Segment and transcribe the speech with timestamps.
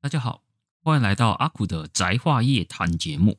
[0.00, 0.44] 大家好，
[0.84, 3.36] 欢迎来到阿苦的宅话夜谈节目。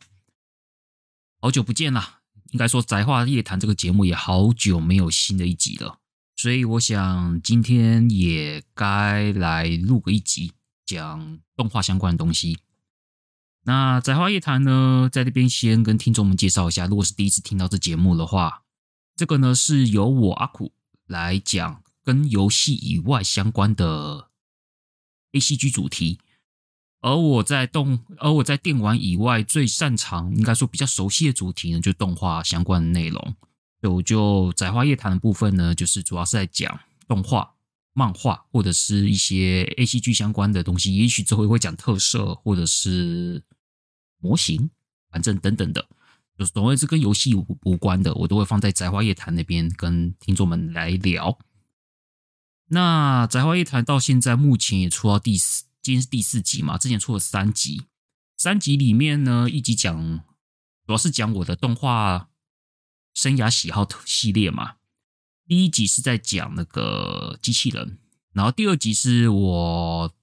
[1.40, 2.20] 好久不见啦，
[2.52, 6.00] 应该说宅话夜谈这个节目也好久没有新的一集了，
[6.36, 10.52] 所以我想今天也该来录个一集，
[10.86, 12.60] 讲动画相关的东西。
[13.64, 18.64] 那宅话夜谈呢，在这边先跟听众们介绍一下，如果是第一次听到这节目的话，
[19.16, 20.74] 这个呢是由我阿苦
[21.06, 24.30] 来讲跟游戏以外相关的
[25.32, 26.20] ACG 主题。
[27.02, 33.36] 而我在动，而我在电玩以外最擅长，应该说比较熟悉的主题呢，就是动画相关的内容。
[33.82, 37.54] 所以我就宅话夜谈的部分呢，就是主要是在讲动画、
[37.94, 40.94] 漫画或者是一些 ACG 相关的东西。
[40.98, 43.42] 也许之后会讲特色或者是
[44.20, 44.70] 模型，
[45.10, 45.88] 反正等等的，
[46.38, 51.40] 就是总而言之跟游戏无无关的，我都会放在宅话夜谈那边跟听众们来聊。
[52.68, 55.69] 那宅话夜谈到现在目前也出到第四。
[55.90, 57.82] 今天是第四集嘛，之前出了三集，
[58.38, 60.24] 三集里面呢，一集讲
[60.86, 62.30] 主要是讲我的动画
[63.16, 64.76] 生涯喜好系列嘛。
[65.48, 67.98] 第一集是在讲那个机器人，
[68.34, 70.14] 然后第二集是我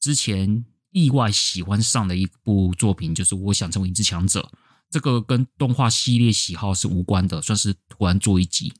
[0.00, 4.50] 之前意外喜欢上的一部作品，就是我想成为影之强者，
[4.90, 8.72] 这个跟动画系列喜好是无关的，算是突然做一集。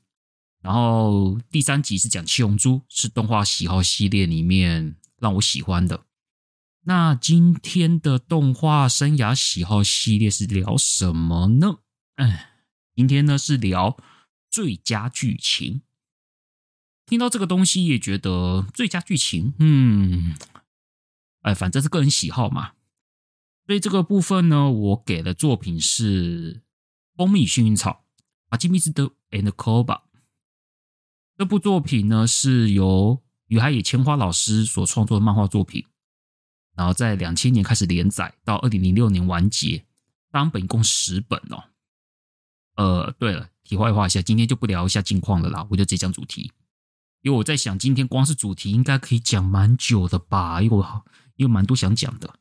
[0.59, 4.97] 然后第三集是讲七龙珠，是动画喜好系列里面。
[5.21, 6.05] 让我喜欢的。
[6.83, 11.79] 那今天的动画生涯喜好系列是聊什么呢？
[12.15, 12.51] 哎，
[12.95, 13.97] 今天呢是聊
[14.49, 15.81] 最佳剧情。
[17.05, 20.35] 听到这个东西也觉得最佳剧情，嗯，
[21.41, 22.73] 哎，反正是个人喜好嘛。
[23.65, 26.55] 所以这个部分呢，我给的作品是
[27.15, 28.05] 《蜂蜜幸运草》
[28.49, 30.01] 阿基米斯的 and c o b a。
[31.37, 35.85] 这部作品呢是由宇海野千花老师所创作的漫画作品，
[36.79, 39.83] 然后在两千年开始连载，到二零零六年完结，
[40.31, 41.61] 单本共十本哦。
[42.77, 46.53] 呃，对了，题外话一下，今天就不聊一下近况了啦，我就直接讲主题，
[47.21, 51.05] 因为我在想，今天光是主题应该可以讲蛮久的吧，因为我
[51.35, 52.33] 因为蛮多想讲的。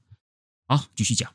[0.69, 1.29] 好，继续讲。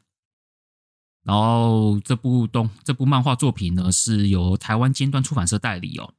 [1.23, 6.13] 然后这部动这部漫画作品呢，是由台湾尖端出版社代理哦。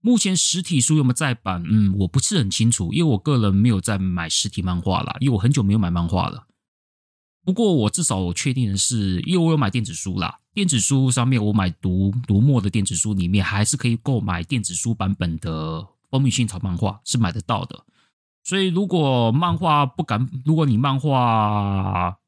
[0.00, 1.62] 目前实体书有没有再版？
[1.68, 6.46] 嗯，我不是很清楚，因为我个人没有在买实体漫画啦，因为我很久没有买漫画了。
[7.44, 17.84] 不过我至少我确定的是，因为我有买电子书啦，电子书上面我买读读墨的电子书里面还是可以购买电子书版本的《蜂蜜幸运草》漫画，是买得到的。
[18.44, 22.18] 所以如果漫画不敢，如果你漫画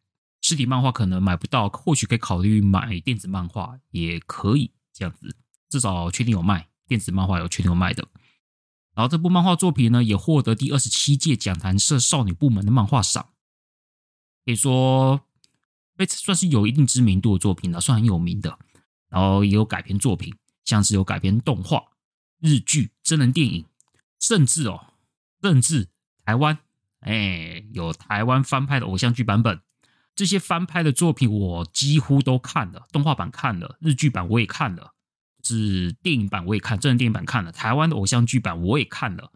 [0.41, 5.37] 实体漫画可能买不到，或许可以考虑买电子漫画，也可以这样子，
[5.69, 6.70] 至少确定有卖。
[6.91, 8.09] 电子漫画有全球卖的，
[8.97, 13.29] 然后这部漫画作品呢，也获得第二十七届讲谈社少女部门的漫画赏，
[14.45, 15.21] 可以说
[15.97, 18.59] 被算是有一定知名度的作品了，算很有名的。
[19.09, 20.35] 然后也有改编作品，
[20.65, 21.81] 像是有改编动画、
[22.41, 23.65] 日剧、真人电影，
[24.19, 24.95] 甚至哦，
[25.41, 25.87] 甚至
[26.25, 26.59] 台湾，
[26.99, 29.61] 哎，有台湾翻拍的偶像剧版本。
[30.17, 34.95] 这些翻拍的作品我几乎都看了，动画版看了，日剧版我也看了。
[35.43, 39.33] 是电影版我也看，真人电影版看了，台湾的偶像剧版我也看了。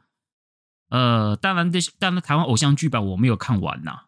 [0.91, 4.04] 呃，当然这些，当然台湾偶像剧版我没有看完呐，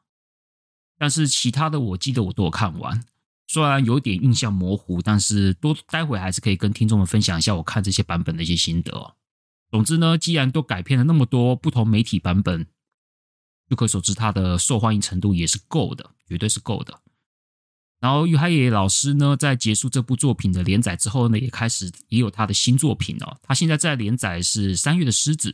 [0.99, 3.05] 但是其他的我记得我都有看完，
[3.49, 9.17] 虽然有点印象模糊，但是多待会还是可以跟听众们分享一下我看这些版本的一些心得。
[9.71, 12.67] 总之呢，既然都改编了那么多不同媒体版本，
[13.69, 17.01] 就可想而知它的受欢迎程度也是够的，绝对是够的。
[17.99, 23.37] 然后宇海野老师呢，在结束这部作品的连载之后呢，也开始也有他的新作品哦。
[23.43, 25.51] 他现在在连载是《三月的狮子》，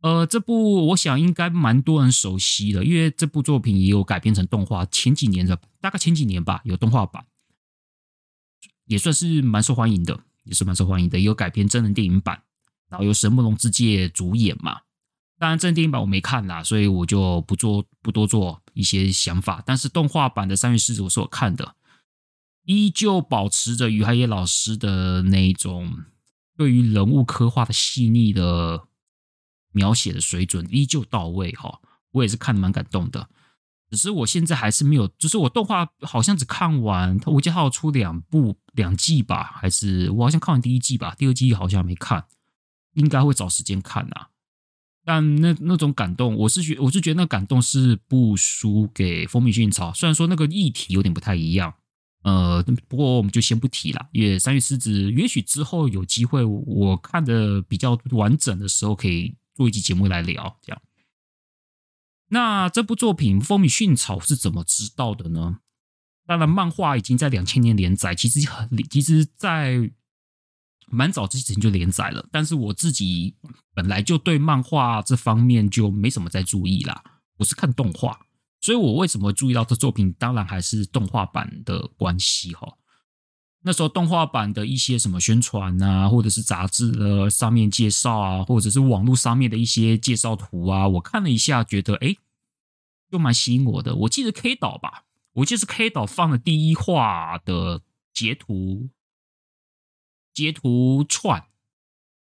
[0.00, 7.24] 呃，这部我想应该蛮多人熟悉的，因为这部作品也有改编成动画，前几年的大概前几年吧，有动画版，
[8.86, 11.18] 也算是蛮受欢迎的，也是蛮受欢迎的。
[11.18, 12.42] 也有改编真人电影版，
[12.88, 14.80] 然后由神木隆之介主演嘛。
[15.38, 19.62] 当然，真人电影版我没看啦，所以我就不做不多做一些想法。
[19.64, 21.76] 但是动画版的《三月狮子》我是有看的，
[22.64, 26.04] 依旧保持着于海野老师的那一种
[26.56, 28.88] 对于人物刻画的细腻的
[29.72, 31.80] 描写的水准依旧到位哈。
[32.12, 33.30] 我也是看的蛮感动的，
[33.90, 42.26] 只是我现在还是没有，就是我动画好像只看完，我记得还有出两部两季吧，还是我好像看完第一季吧，第二季好像没看，
[42.92, 44.26] 应该会找时间看呐。
[45.04, 51.74] 但那那种感动，我是觉我是觉得那感动是不输给《蜂蜜幸运草》，虽然说那个议题有点不太一样，
[52.22, 54.08] 呃，不过我们就先不提了。
[54.12, 60.56] 因为《三月狮子》也许之后有机会，我看的比较完整的时候，可以做一集节目来聊。
[60.62, 60.80] 这样，
[62.28, 65.58] 那这部作品《风靡薰草》是怎么知道的呢？
[66.24, 69.90] 当然，漫画已经在两千年连载，其实很，其实在
[70.92, 72.28] 蛮早之前就连载了。
[72.30, 73.34] 但是我自己
[73.74, 77.02] 本来就对漫画这方面就没什么在注意啦，
[77.38, 78.20] 我是看动画，
[78.60, 80.12] 所以我为什么注意到这作品？
[80.18, 82.76] 当然还是动画版的关系哈。
[83.64, 92.18] 那时候动画版的一些什么宣传啊，或者是杂志的上面介绍啊，或者是网络上面的一些介绍图啊，我看了一下，觉得诶，
[93.10, 93.94] 就蛮吸引我的。
[93.94, 95.04] 我记得 K 岛吧。
[95.34, 97.80] 我就是 K 岛放了第一话的
[98.12, 98.90] 截图，
[100.32, 101.46] 截图串，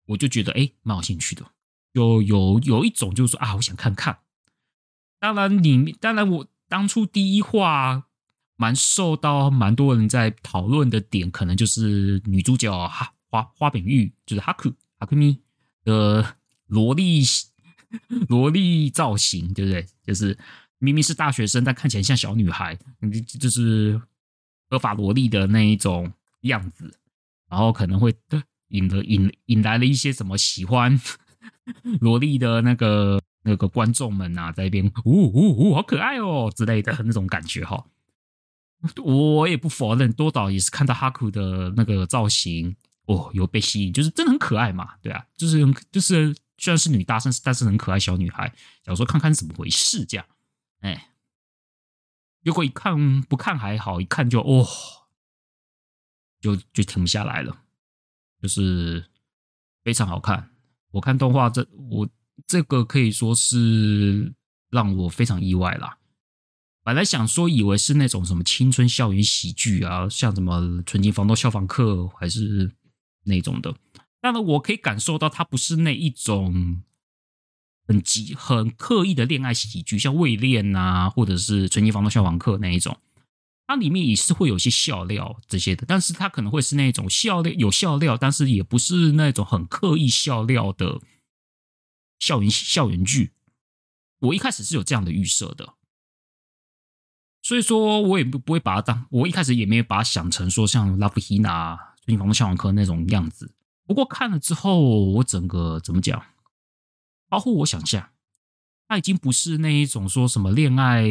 [0.06, 1.44] 我就觉得哎，蛮有兴趣的，
[1.92, 4.18] 有有有一种就是说啊，我想看看。
[5.18, 8.08] 当然你，当然我当初第一话
[8.56, 15.38] 蛮受到蛮多人在讨论的点，可能就是女主角哈花花饼玉，就是哈库哈库咪
[15.84, 17.22] 的萝莉
[18.28, 19.86] 萝莉造型，对不对？
[20.04, 20.38] 就是。
[20.84, 22.76] 明明是大学生，但看起来像小女孩，
[23.38, 24.02] 就是
[24.68, 26.92] 合法萝莉的那一种样子，
[27.52, 28.14] 然后可能会
[28.68, 30.98] 引了引引来了一些什么喜欢
[32.00, 37.84] 萝莉的那个那个观众们啊，在一边呜呜呜，好可爱哦之类的那种感觉哈。
[39.04, 45.58] 我也不否认，多岛也是看到哈库的那个造型哦，有被吸引，就是真的很可爱嘛，对啊，就是
[45.92, 48.50] 就是虽然是女大生，但是很可爱小女孩，
[48.82, 50.24] 想说看看怎么回事这样。
[50.80, 51.10] 哎，
[52.42, 54.66] 如果一看不看还好，一看就哦，
[56.42, 57.56] 就就停不下来了，
[58.42, 59.02] 就是
[59.82, 60.50] 非常好看。
[60.90, 62.06] 我看动画这我
[62.46, 64.34] 这个可以说是
[64.68, 65.96] 让我非常意外啦。
[66.82, 72.72] 本来想说以为是那种什么青春校园喜剧啊，像什么《纯情防盗消防课》还是
[73.24, 73.74] 那种的，
[74.20, 76.82] 但是我可以感受到它不是那一种。
[77.84, 82.96] 很急、很刻意的恋爱喜剧，像《未恋》啊，或者是《纯情防盗消防课》那一种，
[83.72, 91.00] 它里面也是会有些笑料这些的，但是它可能会是那种笑料有笑料，但是也不是那种很刻意笑料的
[92.18, 93.32] 校园校园剧。
[94.18, 95.72] 我一开始是有这样的预设的，
[97.40, 101.40] 所以说我也不不会把它当，我一开始也没有把它想成说像《Love Hina》
[102.04, 103.54] 《纯情防盗消防课》那种样子。
[103.86, 104.82] 不过看了之后，
[105.12, 106.22] 我整个怎么讲？
[107.30, 108.10] 超乎我想象，
[108.86, 111.04] 他已经不是那一种说什么恋爱、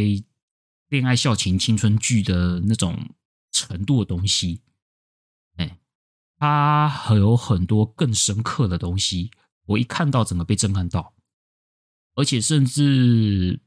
[0.91, 3.15] 恋爱校情、青春剧的那种
[3.53, 4.61] 程度的东西。
[5.55, 5.79] 哎，
[6.37, 9.31] 它还有很多更深刻的东西。
[9.67, 11.15] 我一看到，整个被震撼到，
[12.15, 13.61] 而且甚至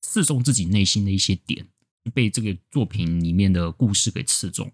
[0.00, 1.68] 刺中自己内心的一些点，
[2.14, 4.72] 被这个作品里面的故事给刺中，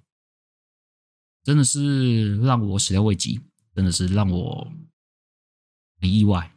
[1.43, 3.41] 真的是让我始料未及，
[3.75, 4.73] 真的是让我
[6.01, 6.55] 很意外。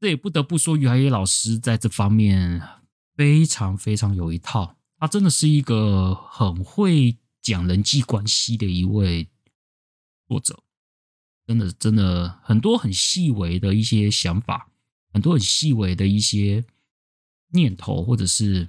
[0.00, 2.60] 这也不得不说，于海野老师在这方面
[3.16, 4.76] 非常非常有一套。
[4.98, 9.28] 他真的是一个很会讲人际关系的一位
[10.28, 10.62] 作者，
[11.46, 14.70] 真的真的很多很细微的一些想法，
[15.12, 16.64] 很多很细微的一些
[17.48, 18.68] 念头，或者是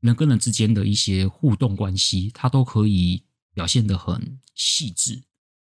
[0.00, 3.22] 人跟人之间的一些互动关系，他都可以
[3.52, 5.22] 表现的很细致、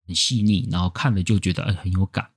[0.06, 2.32] 很细腻，然后看了就觉得很有感。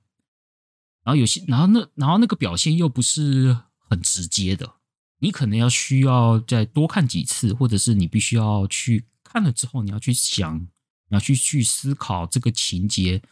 [1.02, 3.58] 然后有些，然后那，然后那个表现又不是
[3.90, 4.76] 很直接的，
[5.18, 10.68] 你可能要需要再多看几次，或者是你必须要去看了之后，你要去想，你
[11.10, 13.22] 要去去思考这个情节，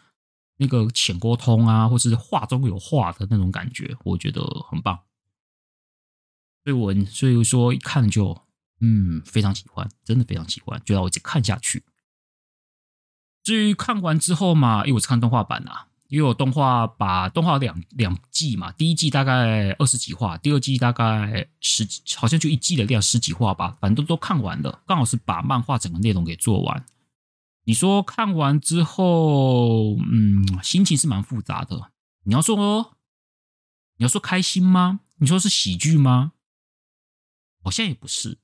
[0.56, 5.00] 那个浅沟通啊，或者是话中有话的那种感觉，我觉得很棒。
[6.64, 8.40] 所以我所以说一看就
[8.80, 11.84] 嗯非常喜欢，真的非常喜欢，就让我一直看下去。
[13.42, 15.88] 至于看完之后嘛，因为我是看动画版啊。
[16.12, 21.88] 因为我动画把动画两两季嘛，第一季大概二十几话，第二季大概十，
[22.18, 26.84] 好像就一季的量十几话吧，反正都都看完了，刚好是把漫画整个内容给做完。
[27.64, 31.92] 你说看完之后，嗯，心情是蛮复杂的。
[32.24, 32.98] 你要说哦，
[33.96, 35.00] 你要说开心吗？
[35.16, 36.32] 你说是喜剧吗？
[37.62, 38.38] 好像也不是。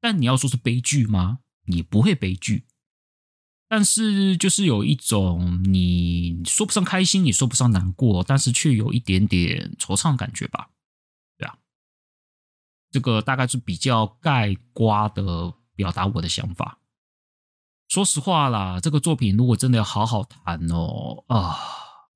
[0.00, 1.38] 但你要说是悲剧吗？
[1.66, 2.64] 也不会悲剧。
[3.70, 10.70] 但是就是有一种你说不上开心，也说不上难过，但是却有一点点惆怅感觉吧，
[11.36, 11.58] 对啊，
[12.90, 16.78] 这个大概是比较盖瓜的表达我的想法。
[17.88, 21.58] 说实话啦，这个作品如果真的要好好谈哦，啊，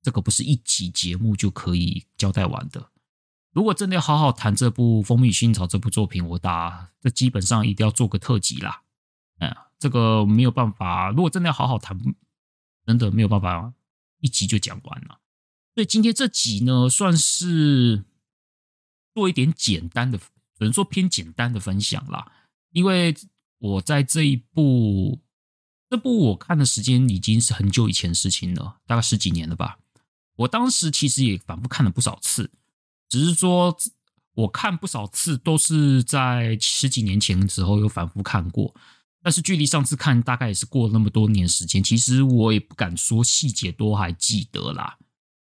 [0.01, 2.89] 这个不是一集节目就可以交代完的。
[3.51, 8.81] 如果真的要好好谈这部《风靡薰草》这部作品，我打这基本上一定要做个特辑啦，
[9.37, 9.55] 嗯。
[9.83, 11.99] 这个没有办法，如果真的要好好谈，
[12.85, 13.73] 真的没有办法
[14.21, 15.19] 一集就讲完了。
[15.75, 18.05] 所以今天这集呢，算是
[19.13, 20.23] 做一点简单的，只
[20.61, 22.31] 能说偏简单的分享啦。
[22.71, 23.13] 因为
[23.59, 25.19] 我在这一部，
[25.89, 29.79] 这部我看的时间已经是很久以前的事情了，大概十几年了吧。
[30.37, 32.49] 我当时其实也反复看了不少次，
[33.09, 33.77] 只是说
[34.35, 38.73] 我看不少次都是在十几年前的时候有反复看过。
[39.23, 44.97] 但是距离上次看大概也是过了那么多年时间，其实我也不敢说细节都还记得啦。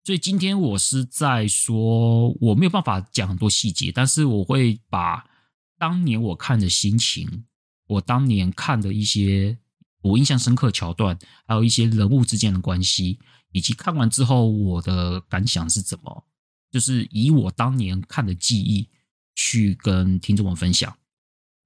[0.04, 5.24] 所以今天我是在说我没有办法讲很多细节，但是我会把
[5.78, 7.44] 当年我看的心情，
[7.86, 9.56] 我当年看的一些
[10.02, 11.16] 我印象深刻桥段，
[11.46, 13.18] 还有一些人物之间的关系，
[13.52, 16.24] 以及看完之后我的感想是怎么，
[16.72, 18.88] 就是以我当年看的记忆
[19.34, 20.96] 去跟听众们分享。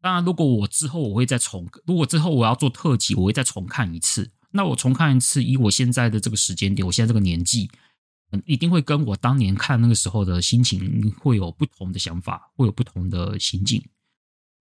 [0.02, 4.32] 当然，如果我之后我会再重，如果之后我要做特辑，我会再重看一次。
[4.50, 7.70] 那我重看一次，以我现在的这个时间点，我现在这个年纪，
[8.32, 13.80] 嗯，一定会跟我当年看那个时候的心情会有不同的想法，会有不同的心境。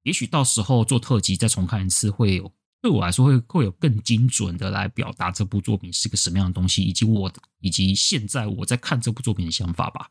[0.04, 10.10] 也许到时候做特辑再重看一次，会有对我来说会会有更精准的来表达这部作品是个什么样的东西，以及我以及现在我在看这部作品的想法吧。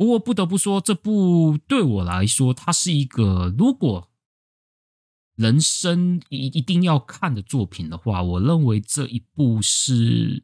[0.00, 4.10] 不过不得不说，这部对我来说，它是一个如果
[5.36, 10.42] 人生一一定要看的作品的话，我认为这一部是，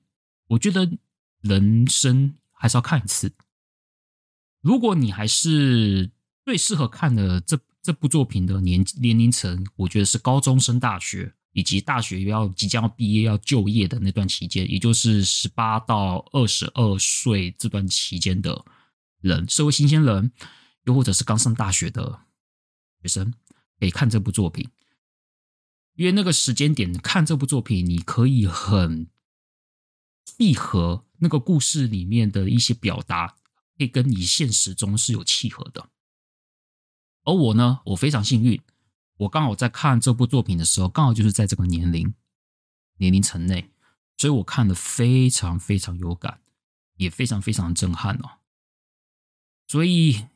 [0.49, 0.99] 我觉得
[1.41, 3.33] 人生还是要看一次。
[4.61, 6.11] 如果你还是
[6.45, 18.63] 最适合看的这这部作品的年年龄层，我觉得是高中升大学以及大学要即将要毕业要就业的那段期间，也就是十八到二十二岁这段期间的。
[19.21, 20.33] 人，社会新鲜人，
[20.85, 22.21] 又或者是刚上大学的
[23.03, 23.35] 学生，
[23.79, 24.69] 可以看这部作品，
[25.95, 29.09] 因为那个时间点看这部作品，你可以很
[30.25, 33.37] 契合那个故事里面的一些表达，
[33.79, 35.89] 可以跟你现实中是有契合的。
[37.25, 38.61] 而我呢，我非常幸运，
[39.17, 42.15] 我刚好在看这部作品的时候，刚好就是在这个年龄
[42.99, 43.71] 年龄层内，
[44.17, 46.41] 所以我看得非常非常有感，
[46.97, 48.39] 也非常非常震撼哦。
[49.67, 50.27] 所以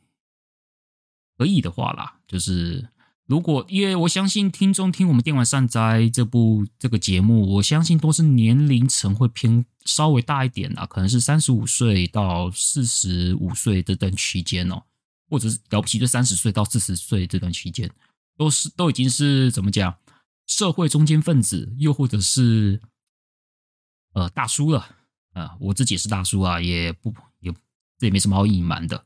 [1.37, 2.89] 可以的话啦，就是
[3.25, 14.83] 如果因为我相信听众听我们电玩善哉这部这个节目，我相信都是年龄层会偏稍微大一点啦，可能是三十五岁到四十五岁这段区间哦，
[15.29, 17.89] 或者是了不起就三十岁到四十岁这段期间，
[18.37, 19.95] 都是都已经是怎么讲
[20.45, 22.81] 社会中间分子，又或者是
[24.13, 24.97] 呃大叔了
[25.33, 27.49] 啊、我自己是大叔啊，也不也
[27.97, 29.05] 这也没什么好隐瞒的。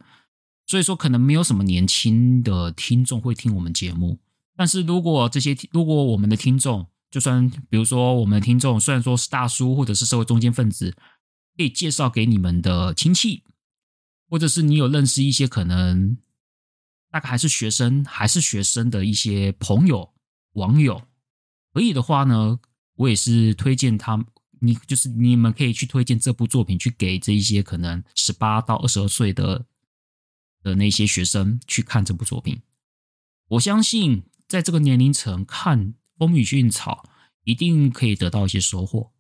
[0.67, 4.17] 所以说，可能没有什么年轻的听众会听我们节目。
[4.57, 10.91] 但是如果这些，如果我们的听众，就算比如说我们的听众，虽然说是大叔或者是社会中坚分子，
[11.55, 13.43] 可以介绍给你们的亲戚，
[14.27, 16.17] 或者是你有认识一些可能
[17.11, 20.13] 大概还是学生，还是学生的一些朋友、
[20.53, 21.03] 网友，
[21.73, 22.59] 可以的话呢，
[22.95, 24.25] 我也是推荐他，
[24.61, 29.63] 你就是你们可以去推荐这部作品，去给这一些可能十八到二十二岁的。
[30.65, 32.63] 的那些学生去看这部作品，
[33.49, 37.07] 我相信在这个年龄层看《风雨迅草》
[37.43, 39.11] 一定可以得到一些收获，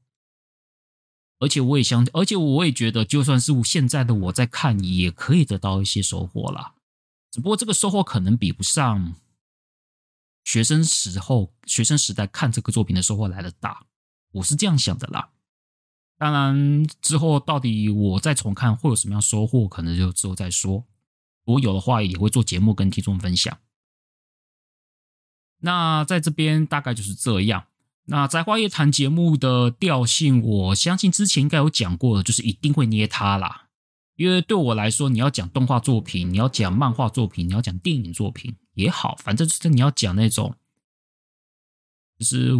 [1.37, 6.73] 而且我也相，而且我也觉得，就算是现在的我在看，也可以得到一些收获啦。
[7.29, 9.13] 只不过这个收获可能比不上
[10.43, 13.85] 学生时候、学生时代看这个作品的收获来的大，
[14.31, 15.29] 我是这样想的啦。
[16.17, 20.83] 当然，之后到底我再重看会有什么样收获，可能就之后再说。
[21.45, 23.57] 如果有的话，也会做节目跟听众分享。
[25.59, 27.67] 那在这边大概就是这样。
[28.07, 33.69] 那宅话夜谈节目的调性，我相信之前应该有讲过的，就是一定会捏他啦。
[34.15, 40.55] 因为对我来说，你要讲动画作品，你要讲漫画作品，你要讲电影作品也好，反正就是你要讲那种，
[42.19, 42.51] 就是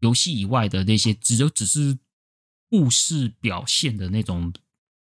[0.00, 1.98] 游戏以外的那些，只有只是
[2.68, 4.52] 故事表现的那种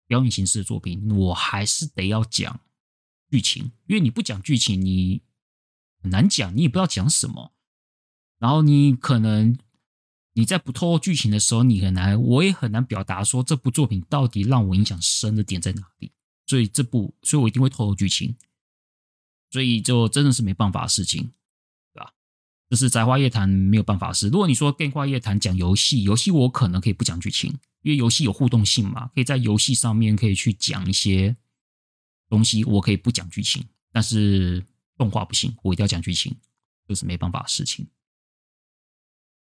[0.06, 2.60] 表演形式的作品，我还是得要讲。
[3.30, 5.22] 剧情，因为你不讲剧情，你
[6.02, 7.52] 很难讲，你也不知道讲什么。
[8.38, 9.58] 然后你可能
[10.34, 16.12] 你在不透露剧情的时候，你很难，我也很难表达说这部作品到底让我印象深的点在哪里。
[16.46, 18.36] 所以这部，所以我一定会透露剧情。
[19.50, 21.32] 所以就真的是没办法的事情，
[21.92, 22.14] 对吧？
[22.70, 24.28] 这是宅花夜谈没有办法的事。
[24.28, 27.50] 如果你说电话夜谈讲游戏，游戏我可能可以不讲剧情，
[27.82, 31.36] 因为游戏有互动性嘛，可以在游戏上面可以去讲一些。
[32.28, 34.64] 东西我可以不讲剧情，但是
[34.96, 36.36] 动画不行，我一定要讲剧情，
[36.86, 37.86] 这是没办法的事情。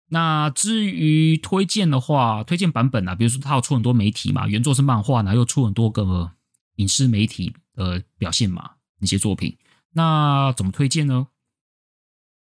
[0.08, 6.32] 那至于推荐的话，推荐版本啊，比如说它有出很多媒体嘛，原作是漫画，然后又出很多个
[6.76, 9.56] 影视媒体的表现嘛，那些作品。
[9.92, 11.28] 那怎么推荐呢？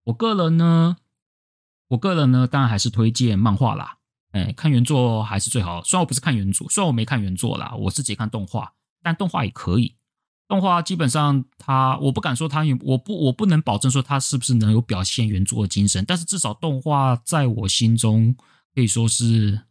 [0.04, 0.98] 我个人呢，
[1.88, 3.98] 我个人呢，当然还是推荐漫画啦。
[4.32, 5.82] 哎，看原作还是最好。
[5.82, 9.94] 虽然我不是看原作，虽然我没看原作啦，我是直接看动画，但动画也可以。
[10.52, 18.36] 动画基本上它，我不敢说它有，我不，我不能保证说它是不是能有表现原作的精神，但是至少动画在我心中
[18.74, 19.62] 可以说是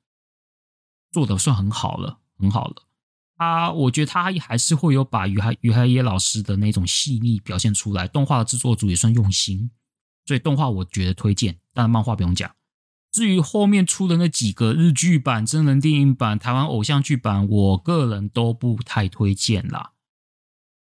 [1.11, 2.87] 做的算很好了，很好了。
[3.37, 8.07] 他，我觉得他还是会有把于海于海野老师的那种细腻表现出来。
[8.07, 9.69] 动画的制作组也算用心，
[10.25, 11.59] 所以动画我觉得推荐。
[11.75, 12.49] 但漫画不用讲。
[13.11, 19.91] 至于后面出的那几个日剧版、真人电影版、台湾偶像剧版，我个人都不太推荐啦。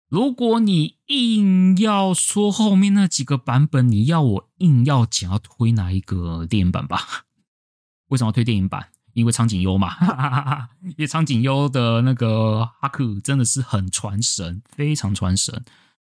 [0.09, 7.25] 如果你硬要说后面那几个版本，你要我硬要讲，要推哪一个电影版吧？
[8.09, 8.89] 为什么要推电影版？
[9.13, 15.63] 因为苍井优嘛，哈哈哈，因为苍井优的那个哈库真的是很传神，非常传神。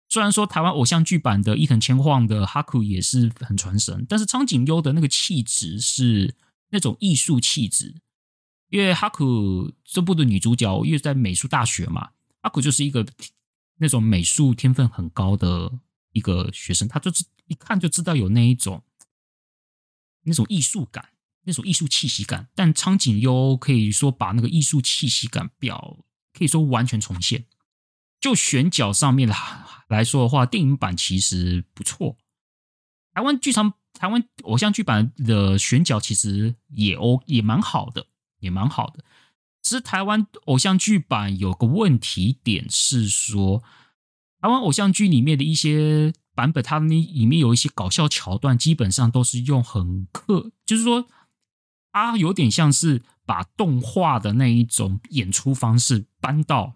[0.10, 6.36] 虽然说台湾偶像剧版的伊藤千晃的哈库也是很传神，但是苍井优的那个气质是
[6.72, 7.96] 那种艺术气质。
[8.70, 12.10] 因为哈库这部的女主角，因为在美术大学嘛，
[12.42, 13.06] 哈库就是一个
[13.84, 15.72] 那种美术天分很高的
[16.14, 18.82] 一个学生，他就是一看就知道有那一种
[20.24, 21.10] 那种艺术感。
[21.46, 27.44] 那种艺术气息感，但苍井优可以说把那个艺术气息感表可以说完全重现。
[28.22, 29.36] 就选角上面来
[29.90, 32.18] 来说的话，电影版其实不错。
[33.14, 38.08] 台湾剧场、台湾偶像剧版的选角其实也哦也蛮好的，
[38.40, 39.04] 也蛮好的。
[39.64, 43.64] 其实台湾偶像剧版有个问题点是说，
[44.40, 51.08] 台湾偶像剧里面的一些版本，它那里面有一些搞笑桥段，基本上都是用很刻，就是说。
[51.96, 56.74] 它有点像是把动画的那一种演出方式搬到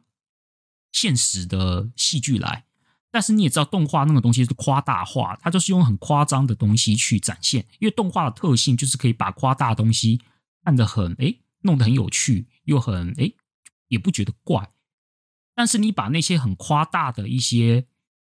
[0.92, 2.66] 现实的戏剧来，
[3.10, 10.22] 但是你也知道，动画那个东西是夸大化，它就是用很夸张的东西去展现，因为动画的特性就是可以把夸大的东西
[10.64, 13.36] 看得很诶，弄得很有趣，又很诶，
[13.88, 14.72] 也不觉得怪。
[15.56, 17.88] 但是你把那些很夸大的一些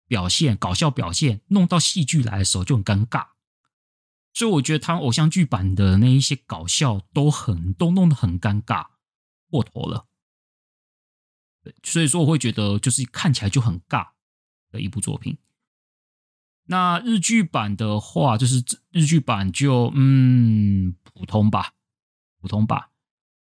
[0.07, 3.27] 表现、搞笑表现弄到戏剧来的时候，就很尴尬。
[4.33, 8.87] 所以我觉得他偶像剧版的那一些搞笑都很都弄得很尴尬，
[9.49, 10.07] 过头了。
[11.83, 14.11] 所以说我会觉得就是看起来就很尬
[14.71, 15.37] 的一部作品。
[16.69, 21.73] 那日剧版的话，就是日剧版就嗯普通吧，
[22.39, 22.91] 普通吧。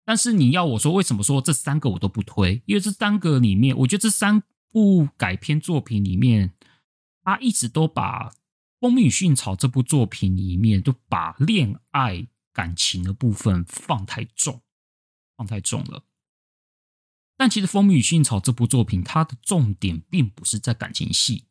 [0.04, 2.62] 但是你要我说为什么说这三个我都不推？
[2.66, 6.52] 因为这三个里面，我觉得这三部改编作品里面，
[7.22, 8.30] 他一直都把。
[8.84, 14.60] 《蜂蜜与薰草》这部作品里面，就把恋爱感情的部分放太重，
[15.36, 16.02] 放太重了。
[17.36, 21.44] 但其实《蜂蜜与薰草》这部作品，它的重点并不是在感情戏。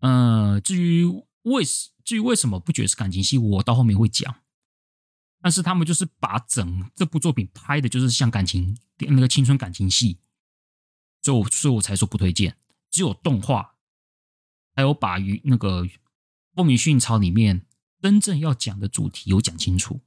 [0.00, 1.06] 呃，至于
[1.44, 1.64] 为
[2.04, 4.36] 至于为什么不觉得是感情戏，我到后面会讲。
[5.44, 10.18] 但是他们就是把整这部作品拍的，就是像感情那个青春感情戏，
[11.20, 12.56] 所以所以我才说不推荐。
[12.90, 13.74] 只有动画，
[14.74, 15.84] 还有把鱼那个。
[16.56, 17.66] 《蜂蜜薰衣草》里面
[18.00, 20.00] 真正要讲的主题有讲清楚，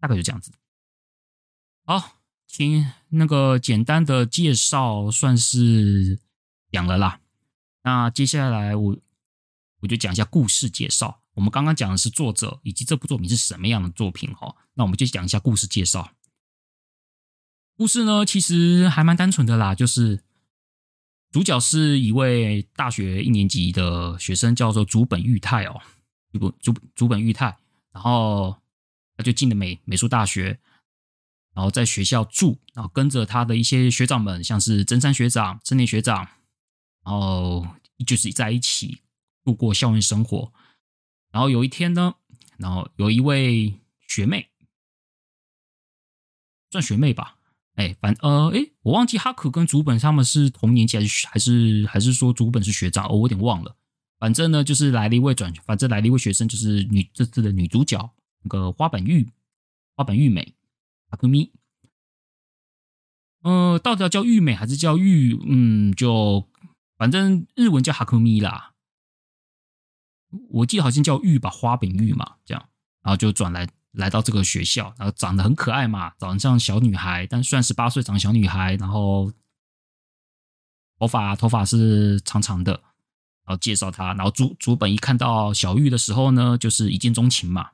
[0.00, 0.50] 大概就这样子。
[1.84, 2.18] 好，
[2.48, 6.18] 请那个简单的介绍算是
[6.72, 7.20] 讲了啦。
[7.84, 8.96] 那接下来我
[9.82, 11.22] 我就讲一下故事介绍。
[11.36, 14.56] 我们刚刚讲的是作者以及这部作品是什么样的作品哈。
[14.74, 16.10] 那我们就讲一下故事介绍。
[17.76, 20.24] 故事呢，其实还蛮单纯的啦，就是。
[21.32, 25.82] 主角是一位大学一年级的学生，叫做竹本裕太哦，
[26.32, 27.58] 竹竹竹本裕太，
[27.92, 28.56] 然后
[29.16, 30.58] 他就进了美美术大学，
[31.52, 36.26] 然后在学校住，然后跟着他的一些学长们，像是真山学长、真田学长，
[37.04, 37.66] 然后
[38.06, 39.02] 就是在一起
[39.44, 40.50] 度过校园生活。
[41.36, 42.14] 然后有一天呢，
[42.56, 44.48] 然后有一位学妹，
[46.70, 47.36] 算学妹吧。
[47.74, 53.04] 哎，反呃，哎，我忘记哈可跟竹本他们是同年级还是还是还是说竹本是学长？
[53.04, 53.76] 哦，我有点忘了。
[54.18, 59.28] 反正呢，就是来了一位转，反正来了一位学生，就是女这次的女主角那个花本玉
[59.94, 60.54] 花本玉美
[61.10, 61.52] 哈可咪。
[63.42, 65.38] 呃，到底要叫玉美还是叫玉？
[65.46, 66.48] 嗯，就
[66.96, 68.72] 反正日文叫哈可咪啦。
[70.50, 72.68] 我记得好像叫玉吧，花饼玉嘛，这样，
[73.02, 73.68] 然后就转来。
[73.96, 79.32] 来到这个学校，然后长得很可爱嘛，长得像小女孩，但虽然十八岁，长小女孩，然后
[80.98, 87.70] 头发头发是长长的，然后介绍她，然后竹竹本一看到小玉的时候呢，就是一见钟情嘛，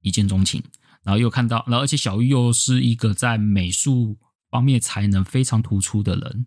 [0.00, 0.64] 一见钟情，
[1.02, 4.16] 然后又看到，然后而且小玉又是一个在美术
[4.48, 6.46] 方面才能非常突出的人，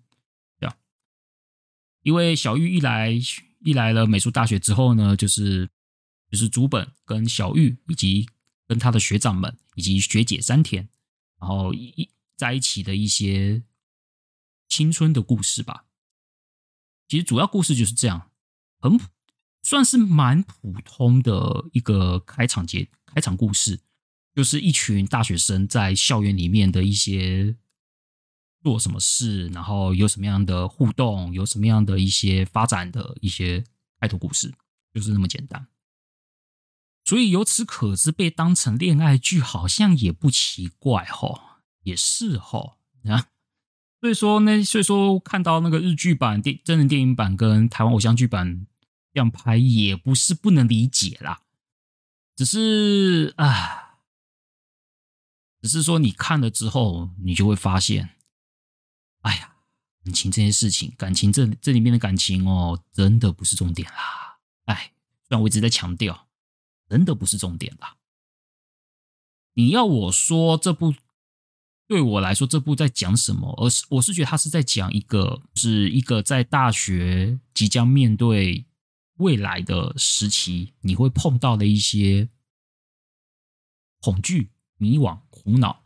[0.60, 0.76] 对吧？
[2.02, 3.14] 因为小玉一来
[3.66, 5.68] 一来了美术大学之后呢，就是
[6.30, 8.30] 就是竹本跟小玉以及
[8.68, 10.88] 跟他的学长们以及学姐山田，
[11.40, 13.64] 然后一在一起的一些
[14.70, 15.86] 青春的故事吧。
[17.08, 18.30] 其实主要故事就是这样，
[18.80, 19.08] 很普
[19.64, 23.80] 算是蛮普通的一个开场节开场故事，
[24.36, 27.56] 就是一群大学生在校园里面的一些
[28.66, 33.64] 做什么事，然后有什么样的互动，有什么样的一些发展的一些
[34.00, 34.52] 开头故事，
[34.92, 35.68] 就是那么简单。
[37.04, 43.30] 所以由此可知，被当成恋爱剧好像也不奇怪哈，也是哈啊。
[44.02, 48.66] 所以说呢，所以说看到那个日剧版、电真人电影版跟台湾偶像剧版
[49.14, 51.44] 这样拍，也不是不能理解啦。
[52.36, 54.00] 只是啊，
[55.62, 58.10] 只是说你看了之后，你就会发现，
[59.26, 59.56] 哎呀，
[60.04, 64.40] 感情这件事情，感情这这里面的感情哦，真的不是重点啦。
[64.66, 64.94] 哎，
[65.28, 66.28] 虽然我一直在强调，
[66.88, 67.98] 真的不是重点啦。
[69.54, 70.94] 你要我说这部。
[71.88, 73.54] 对我来说，这部在讲什么？
[73.62, 78.66] 而是我是觉得他是在讲一个，是一个在大学即将面对
[79.18, 82.28] 未来的时期，你会碰到的一些
[84.00, 85.84] 恐惧、迷惘、苦恼、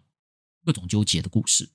[0.64, 1.70] 各种纠结的故事。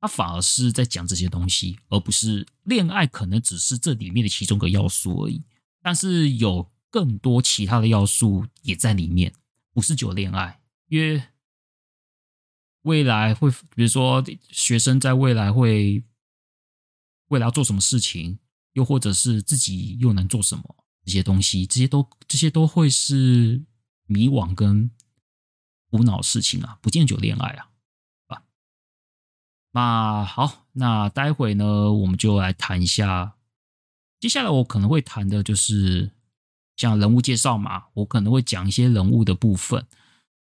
[0.00, 5.42] 他反而是在讲这些东西，而不是恋爱，可能只是这里面的其中一个要素而已。
[5.82, 9.32] 但是有更多其他的要素也在里面，
[9.72, 11.22] 不是只有恋爱，因为。
[12.84, 16.02] 未来会，比如说学生在未来会
[17.28, 18.38] 未来要做什么事情，
[18.72, 23.62] 又或者是自己又能做什么，这些东西，这些都这些都会是
[24.06, 24.90] 迷惘跟
[25.90, 27.68] 苦恼的事情啊，不见得有恋爱，啊，
[29.72, 33.34] 那好，那待会呢，我们就来谈一下，
[34.18, 36.10] 接下来我可能会谈的就是
[36.76, 39.86] 像人物介绍嘛，我可能会讲一些人物的部分。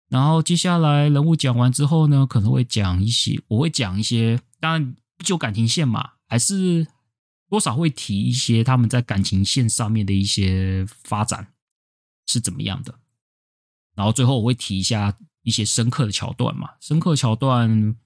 [0.08, 6.86] 然后接下来人物讲完之后呢，可能会讲一些，我会讲一些，当然就感情线嘛，还是
[7.48, 11.54] 多少会提一些他们在感情线上面的一些发展
[12.26, 12.98] 是怎么样的。
[13.94, 17.96] 然后最后我会提一下一些深刻的桥段嘛，深刻桥段，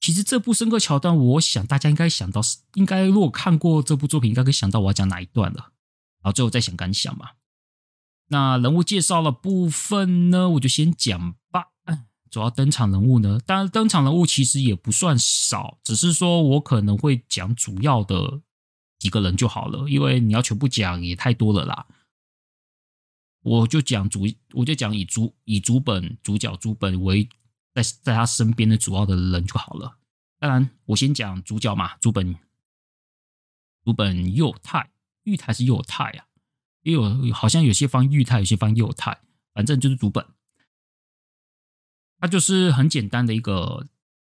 [0.00, 2.40] 其实这部深刻桥段，我想大家应该想到，
[2.74, 5.72] 应该如果看过这部作品，应该可以想到我要讲哪一段了。
[6.22, 7.30] 然后最后再想感想嘛。
[8.28, 11.66] 那人物介绍的部分呢，我就先讲吧。
[12.30, 18.42] 主要登场人物呢，当然登场人物其实也不算少，只是说我可能会讲主要的
[18.98, 21.86] 几个人就好了，因为你要全部讲也太多了啦。
[23.42, 27.28] 我就讲主，我就讲以主以主本主角主本为
[27.76, 29.98] 在在他身边的主要的人就好了。
[30.38, 32.34] 当然，我先讲主角嘛，主本
[33.84, 34.90] 主本佑太，
[35.24, 36.26] 玉太是佑太啊。
[36.80, 39.20] 也有好像有些方裕太，有些方佑太，
[39.52, 40.26] 反正就是主本。
[42.18, 43.86] 他就是很简单的一个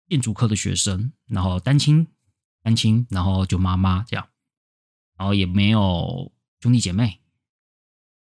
[0.08, 2.06] 建筑科的学生，然后单亲，
[2.62, 4.28] 单亲，然后就妈妈这样，
[5.18, 7.20] 然后也没有兄弟姐妹。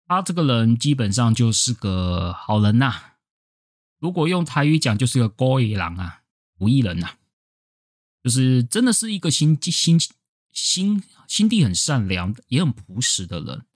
[0.07, 3.16] 他这个人基本上就是个好人呐、
[4.07, 6.23] 如果用台语讲，就是个高野狼啊，
[6.57, 7.19] 不义人呐、啊，
[8.23, 9.99] 就是真的是一个心心
[10.53, 13.67] 心心地很善良，也很朴实的人。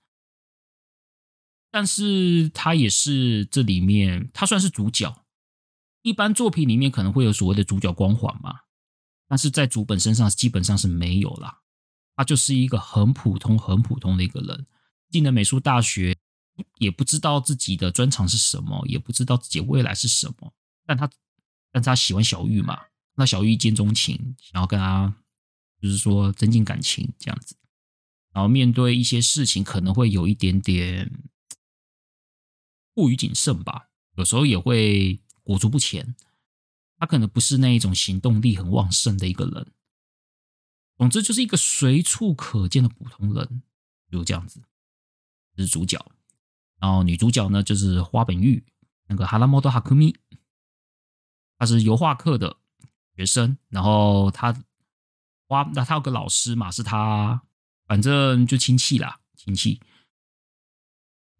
[1.72, 5.24] 但是他也是这里面，他算是主角。
[6.02, 8.60] 一般作品里面可能会有所谓的主角光环嘛，
[9.26, 11.62] 但是在主本身上基本上是没有啦。
[12.14, 14.68] 他就是一个很普通、很普通的一个人，
[15.10, 16.16] 进了美术大学，
[16.78, 20.52] 也不知道自己的专长是什么，也不知道自己未来是什么。
[20.86, 21.10] 但他，
[21.70, 22.78] 但他喜欢小玉嘛，
[23.14, 25.14] 那小玉一见钟情，想要跟他，
[25.80, 27.56] 就是说增进感情这样子。
[28.32, 31.10] 然后面对一些事情，可能会有一点点。
[32.94, 36.14] 过于谨慎吧，有时候也会裹足不前。
[36.98, 39.72] 他可能不是那一种行动力很旺盛的一个人。
[40.98, 43.62] 总之，就是一个随处可见的普通人，
[44.10, 44.60] 就这样子。
[45.56, 45.98] 这是主角，
[46.80, 48.64] 然后女主角呢，就是花本玉，
[49.06, 50.16] 那个哈拉莫多哈库米，
[51.58, 52.56] 她是油画课的
[53.16, 53.58] 学生。
[53.68, 54.52] 然后她
[55.46, 57.42] 花，那她有个老师嘛，是她，
[57.86, 59.78] 反正就亲戚啦，亲戚。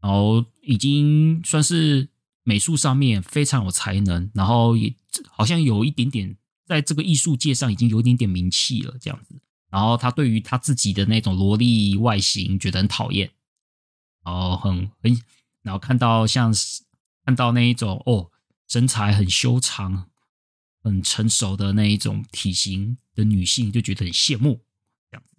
[0.02, 2.08] 然后已经算是
[2.42, 4.94] 美术上面非常有才能，然后也
[5.30, 9.40] 好像有一点点在这个艺术界上已经有一点点名气了这样子。
[9.70, 13.30] 然后她对于她自己的那种萝莉外形觉得很讨厌，
[14.24, 15.20] 然后很很，
[15.62, 16.52] 然后看到像
[17.24, 18.30] 看到那一种哦
[18.68, 20.10] 身材很修长、
[20.82, 24.64] 很成熟的那一种体型的女性，就觉得很羡慕
[25.10, 25.36] 这样子。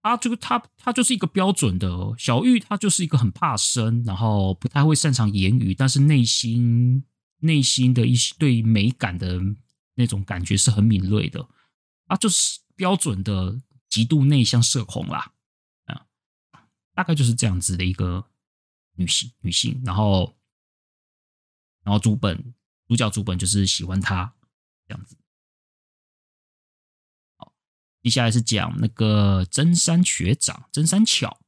[0.00, 7.04] 啊，这个他他就是一个标准的小玉，他就是一个很怕生，然后不太会擅长言语，但是内心
[7.38, 9.40] 内心的一些对美感的
[9.94, 11.46] 那种感觉是很敏锐的
[12.06, 15.32] 啊，就是标准的极度内向社恐啦，
[16.94, 18.24] 大概就是这样子的一个
[18.94, 20.36] 女性女性，然后
[21.82, 22.54] 然后主本
[22.86, 24.34] 主角主本就是喜欢他
[24.86, 25.16] 这样子。
[27.36, 27.54] 好
[28.02, 31.40] 接下来是讲那个真山学长真山巧，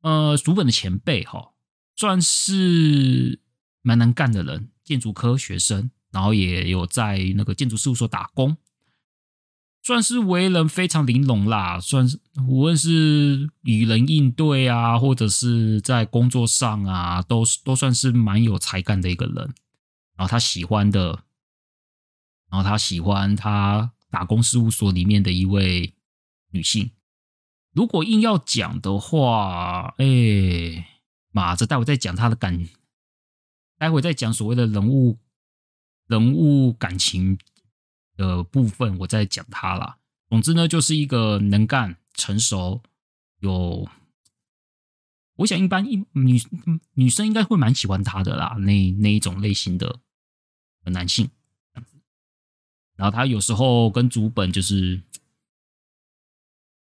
[0.00, 1.54] 呃，主本的前辈哈，
[1.96, 3.40] 算是
[3.82, 8.56] 蛮能干的人，建筑科学生，然后也有在那个建筑事务所打工，
[9.88, 19.36] 算是为人非常玲珑啦，算是无论是与人应对啊，或者是在工作上啊，都都算是蛮有才干的一个人。
[20.16, 21.24] 然后他喜欢的，
[22.50, 23.92] 然后他喜欢他。
[24.10, 25.92] 打工事务所里面的一位
[26.52, 26.92] 女性，
[27.74, 30.88] 如果硬要讲的话，哎，
[31.30, 32.66] 妈，这待会再讲他的感，
[33.76, 35.18] 待会再讲所谓的人物
[36.06, 37.38] 人物感情
[38.18, 39.96] 的部分，我再讲他啦。
[40.28, 42.82] 总之呢，就是一个能干、成熟、
[43.38, 43.88] 有，
[45.36, 46.42] 我想一般一女
[46.94, 50.00] 女生应该会蛮喜欢他的啦，那那一种类型的
[50.86, 51.30] 男性。
[52.96, 55.00] 然后他有时候跟主本就是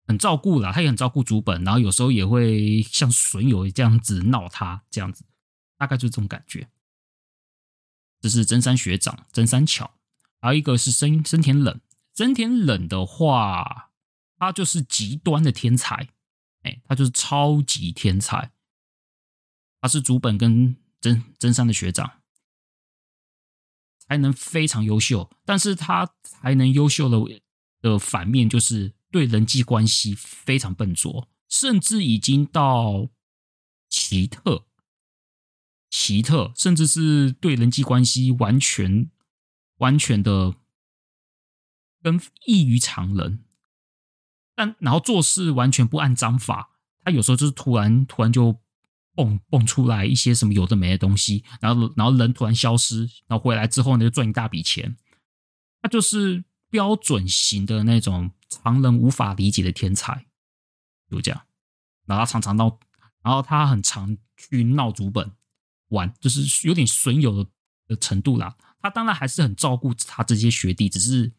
[0.07, 5.23] 很照顾啦，他也很照顾主本，然后有时候也会像损友这样子闹他这样子，
[5.77, 6.67] 大概就这种感觉。
[8.19, 9.96] 这是真山学长真山巧，
[10.39, 11.79] 还有一个是生生田冷。
[12.13, 13.91] 生田冷的话，
[14.37, 16.09] 他就是极端的天才，
[16.63, 18.51] 哎，他就是超级天才，
[19.81, 22.19] 他是主本跟真真山的学长。
[24.09, 27.41] 才能非常优秀，但是他才能优秀的
[27.81, 33.09] 的反面就是对人际关系非常笨拙，甚至已经到
[33.89, 34.65] 奇特、
[35.89, 39.11] 奇特，甚至是对人际关系完全、
[39.77, 40.55] 完全的
[42.01, 43.43] 跟异于常人。
[44.55, 46.71] 但然后做事完全不按章法，
[47.03, 48.59] 他有时候就是突然突然就。
[49.17, 54.95] 蹦蹦出来一些什么有的没的东西，然后然后人突然消失，然后回来之后呢就赚一大笔钱，
[55.81, 60.27] 他就是标准型的那种常人无法理解的天才，
[61.09, 61.41] 就这样。
[62.05, 62.79] 然后他常常闹，
[63.23, 65.31] 然后他很常去闹主本
[65.87, 67.49] 玩，就是有点损友的
[67.87, 68.55] 的程度啦。
[68.79, 71.31] 他当然还是很照顾他这些学弟，只是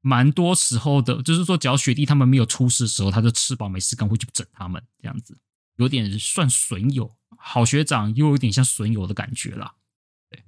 [0.00, 5.38] 蛮多时候的，就是说只要学弟他们没有出事的时候，他就吃饱没事干会去整他们这样子。
[5.76, 9.76] 有点算损友，好学长又有点像损友的感觉啦。
[10.28, 10.44] 对，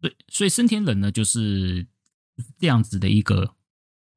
[0.00, 1.86] 对，所以生田冷呢，就是
[2.58, 3.54] 这样子的一个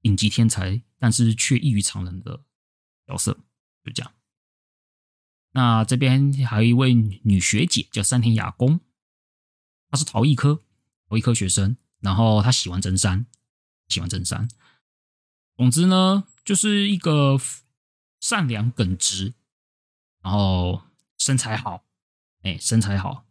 [0.01, 2.41] 顶级天才，但是却异于常人的
[3.05, 3.33] 角色，
[3.83, 4.11] 就这样。
[5.51, 8.79] 那这边还有一位女学姐叫山田雅弓，
[9.97, 10.63] 是陶艺科
[11.09, 13.25] 陶艺科学生，然后他喜欢真山，
[13.89, 14.47] 喜欢真山。
[15.57, 17.37] 总之呢，就是一个。
[18.19, 19.35] 善良耿直，
[20.23, 20.81] 然后
[21.19, 21.85] 身材好，
[22.41, 23.27] 哎，身材好，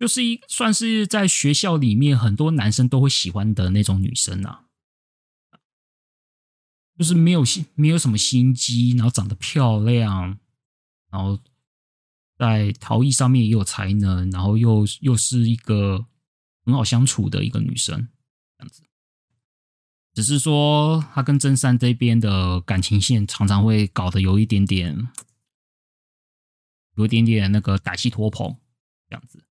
[0.00, 4.64] 就是一算是在学校里面很多男生都会喜欢的那种女生啊，
[6.98, 10.40] 就是没有心，没有什么心机，然后长得漂亮，
[11.08, 11.38] 然后
[12.38, 16.06] 在陶艺上面也有才能，然后又又是一个
[16.64, 18.08] 很好相处的一个女生，
[18.58, 18.82] 这样子。
[20.12, 25.08] 只是说，他跟真山这边的感情线常常会搞得有一点点，
[26.96, 28.56] 有一点点那个歹戏拖棚
[29.08, 29.44] 这样子。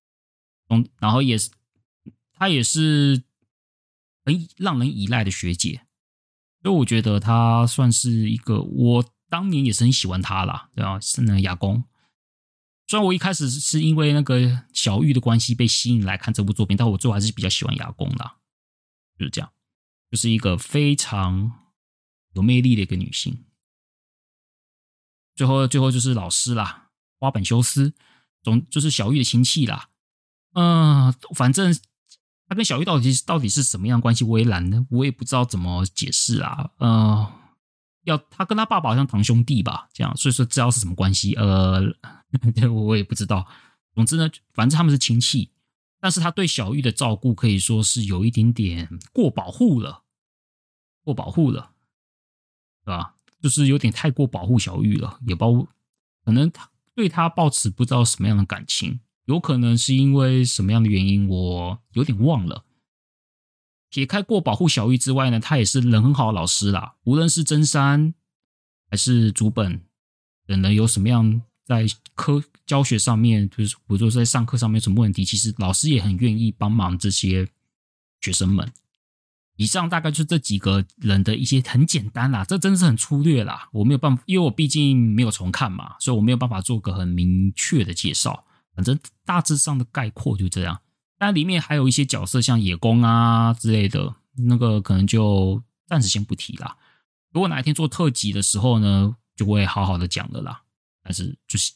[0.68, 1.50] 嗯，然后也是，
[2.32, 3.22] 他也是
[4.24, 5.82] 很让人依赖的学姐，
[6.62, 10.98] 所以我觉得他算是一个，我当年也是很喜欢他啦，对吧？
[10.98, 11.84] 是那个雅弓。
[12.86, 18.36] 虽然我一开始是因为那个小玉的关系被吸引来看这部作品，但我最后还是比较喜欢雅弓啦，
[19.18, 19.50] 就是这样。
[20.08, 21.50] 就是一个非常
[22.34, 23.44] 有魅力的一个女性。
[25.34, 27.92] 最后，最后就是老师啦，花本修斯，
[28.42, 29.88] 总就是小玉的亲戚啦。
[30.54, 31.76] 嗯、反正
[32.48, 36.70] 他跟小玉到底到底是什么样关系，我也懒得，我也不知道怎么解释啊。
[36.78, 37.26] 嗯、
[38.04, 41.34] 要他跟他爸爸好像堂兄弟吧，这样，所以说知道是什么关系。
[41.34, 41.82] 呃，
[42.72, 43.46] 我也不知道。
[43.94, 45.50] 总之呢，反正他们是亲戚。
[45.98, 50.04] 但是他对小玉的照顾可以说是有一点点过保护了，
[51.02, 51.72] 过保护了，
[52.84, 53.16] 对吧？
[53.42, 55.66] 就是有点太过保护小玉了，也包
[56.22, 62.64] 可能他对他抱持不知道什么样的感情，有可能是因为什么样的原因，我有点忘了。
[63.88, 66.96] 撇开过保护小玉之外呢，他也是人很好的老师啦。
[67.04, 68.14] 无论是真山
[68.90, 69.82] 还是竹本
[70.46, 77.48] 等人有什么样在科教学上面，就是比如说在上课上面有什么问题，其实老师也很愿意帮忙这些
[78.20, 78.72] 学生们。
[79.56, 88.44] 以上大概就是这几个人的一些很简单啦，这真的是很粗略啦，我没有办法，因为我毕竟没有重看嘛，所以我没有办法做个很明确的介绍。
[88.74, 90.78] 反正大致上的概括就这样。
[91.18, 96.76] 但里面还有一些角色，像野宫啊之类的，那个可能就暂时先不提啦。
[97.32, 100.60] 如果哪一天做特辑的时候呢，就会好好的讲了啦。
[101.06, 101.72] 但是就是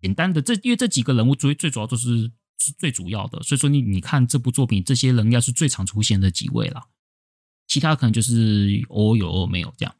[0.00, 2.30] 简单的这，因为这几个人物最最主要就是。
[2.56, 6.84] 是最主要的，所以说你你看这部作品，这些人应该是最常出现的几位了，
[7.66, 9.94] 其他可能就是偶有偶没有这样。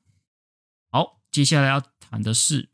[0.91, 2.71] 好，接下来要谈的是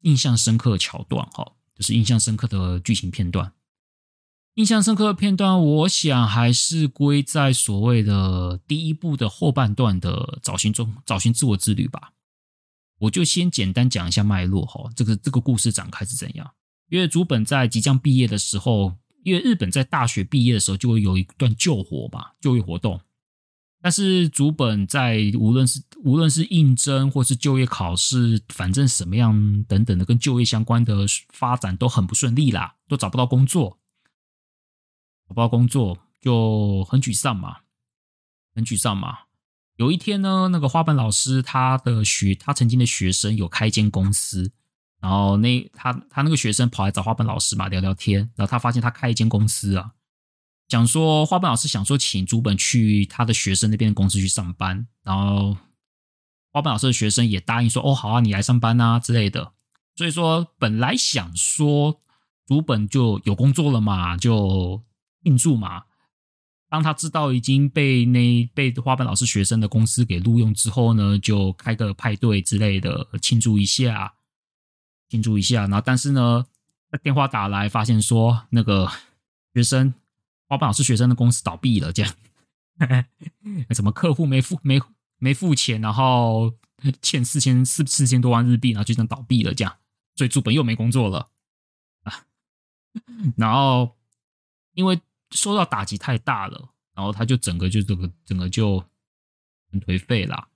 [0.00, 3.52] 印象深刻的桥段，哈，就是印象深刻的剧情片段。
[4.54, 12.14] 印象深刻的片段，我想还是归在所谓的第一部的后半段的找寻中找寻自我之旅吧。
[12.98, 16.54] 我就先简单讲一下脉络，哈，这个这个故事展开是怎样？
[16.88, 18.96] 因为竹本在即将毕业的时候。
[19.24, 22.98] 因为日本在大学毕业的时候就会有一段救活吧，就业活动。
[23.82, 33.78] 但是竹本在无论是无论是应征或是就业考试，反正什么样等等的跟就业相关的发展都很不顺利啦，都找不到工作，
[35.28, 37.58] 找不到工作就很沮丧嘛，
[38.54, 39.27] 很沮丧嘛。
[39.78, 44.52] 有一天呢，那个花本老师他的学他曾经的学生有开一间公司。
[45.00, 49.92] 然后那他他那个学生跑来找花本老师嘛，聊聊天，然后他发现他开一间公司啊，
[50.66, 55.56] 讲说花本老师想说请竹本去他的学生那边的公司去上班，然后
[56.50, 59.52] 花本老师的学生也答应说哦好啊，你来上班啊之类的。
[59.94, 62.00] 所以说本来想说
[62.48, 64.82] 竹本就有工作了嘛，就
[65.22, 65.84] 庆祝嘛。
[66.68, 74.14] 当他知道已经被那被花本老师学生的公司给录用之后呢，就开个派对之类的庆祝一下。
[75.10, 76.44] 庆祝一下，然后但是呢，
[77.02, 78.86] 电话打来，发现说那个
[79.54, 79.94] 学生
[80.46, 82.14] 花本老师学生的公司倒闭了，这样，
[83.74, 84.78] 什么客户没付没
[85.16, 86.52] 没付钱，然后
[87.00, 89.74] 欠四千四四千多万日币，然后就这样倒闭了，这样，
[90.14, 91.30] 所以竹本又没工作了。
[92.02, 92.26] 啊，
[93.38, 93.96] 然后
[94.74, 95.00] 因为
[95.30, 98.84] 受到打击太大了，然后他就整个就这个整个就
[99.72, 100.48] 颓废了。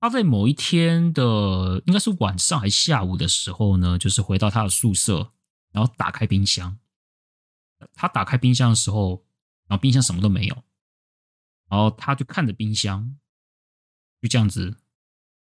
[0.00, 5.32] 他在某一天的应该是晚上还是下午的时候呢，就是回到他的宿舍，
[5.72, 6.78] 然后打开冰箱。
[7.94, 9.24] 他打开冰箱的时候，
[9.66, 10.64] 然后冰箱什么都没有，
[11.68, 13.16] 然后他就看着冰箱，
[14.20, 14.80] 就这样子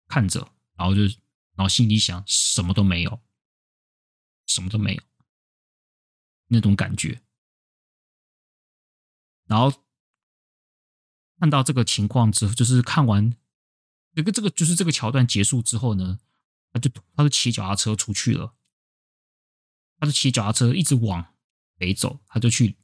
[0.08, 3.22] 看着，然后就然后心里想什么都没有，
[4.48, 5.02] 什么都没有
[6.48, 7.22] 那种感觉。
[9.50, 9.74] 然后
[11.40, 13.36] 看到这个情况之后，就是看完。
[14.14, 16.20] 这个这个就是这个桥段结束之后呢，
[16.72, 18.54] 他就他就骑脚踏车出去了，
[19.98, 21.34] 他就骑脚踏车一直往
[21.78, 22.76] 北走，他就去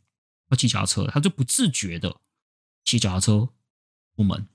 [0.48, 2.22] 他骑脚踏车，他就不自觉的
[2.84, 3.50] 骑脚踏车
[4.16, 4.48] 出门，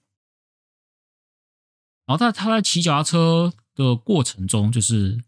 [2.06, 5.22] 然后他他在骑脚踏车的过程中，就是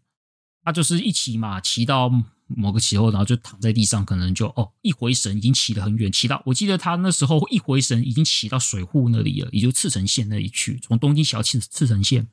[0.63, 2.11] 他就是一骑嘛，骑到。
[2.55, 12.27] 某个时候，然后就躺在地上，可能就哦，一回神已经骑得很远，骑到我记得他那时候一回神已经骑到水户那里了，也就赤城县那里去，从东京骑到赤城县。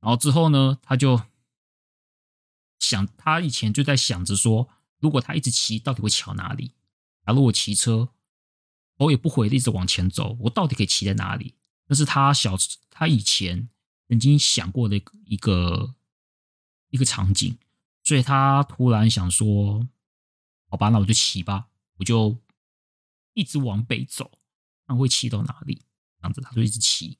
[0.00, 1.20] 然后之后呢，他就
[2.78, 4.68] 想，他以前就在想着说，
[5.00, 6.72] 如果他一直骑，到底会骑到哪里？
[7.26, 8.10] 假如我骑车，
[8.98, 11.54] 头也不回的一直往前走，我到底可以骑在哪里？
[11.86, 12.56] 那是他小
[12.90, 13.68] 他以前
[14.08, 15.94] 曾经想过的一个
[16.90, 17.56] 一个场景。
[18.04, 19.88] 所以他突然想说
[20.70, 22.38] ：“好吧，那我就骑吧，我就
[23.32, 24.30] 一直往北走，
[24.86, 25.82] 那会骑到哪里。”
[26.20, 27.18] 这样子，他就一直骑。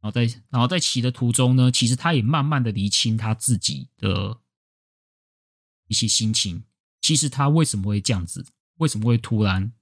[0.00, 4.40] 然后在然后在骑的途中呢，其实他也慢慢的理清他自己的
[5.86, 6.64] 一些心情。
[7.00, 8.46] 其实他为什么会这样子？
[8.76, 9.72] 为什么会突然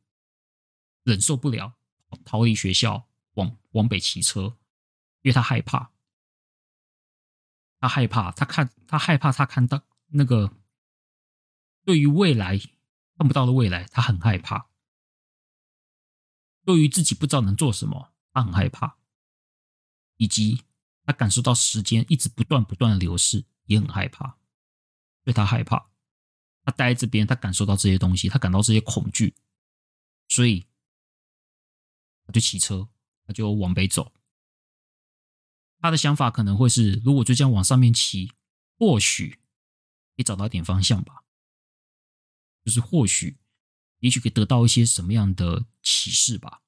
[1.04, 1.74] 忍受不了，
[2.24, 4.56] 逃离学校，往往北骑车？
[5.22, 5.92] 因为他害怕，
[7.78, 9.84] 他害怕，他看他害怕，他看到。
[10.14, 10.54] 那个
[11.84, 12.58] 对于未来
[13.16, 14.68] 看不到的未来，他很害怕；
[16.64, 18.98] 对于自己不知道能做什么，他很害怕；
[20.16, 20.62] 以及
[21.04, 24.38] 他感受到时间一直不断不断的流逝，也很害怕。
[25.24, 25.90] 所以他害怕，
[26.64, 29.34] 他待在这边，他感受到这些东西，他感到这些恐惧，
[30.28, 30.66] 所以
[32.26, 32.88] 他就骑车，
[33.26, 34.12] 他就往北走。
[35.78, 38.32] 他的想法可能会是：如果就这样往上面骑，
[38.78, 39.38] 或许。
[40.16, 41.22] 可以找到点方向吧，
[42.64, 43.38] 就是或许
[44.00, 46.60] 也许可以得到一些什么样的启示吧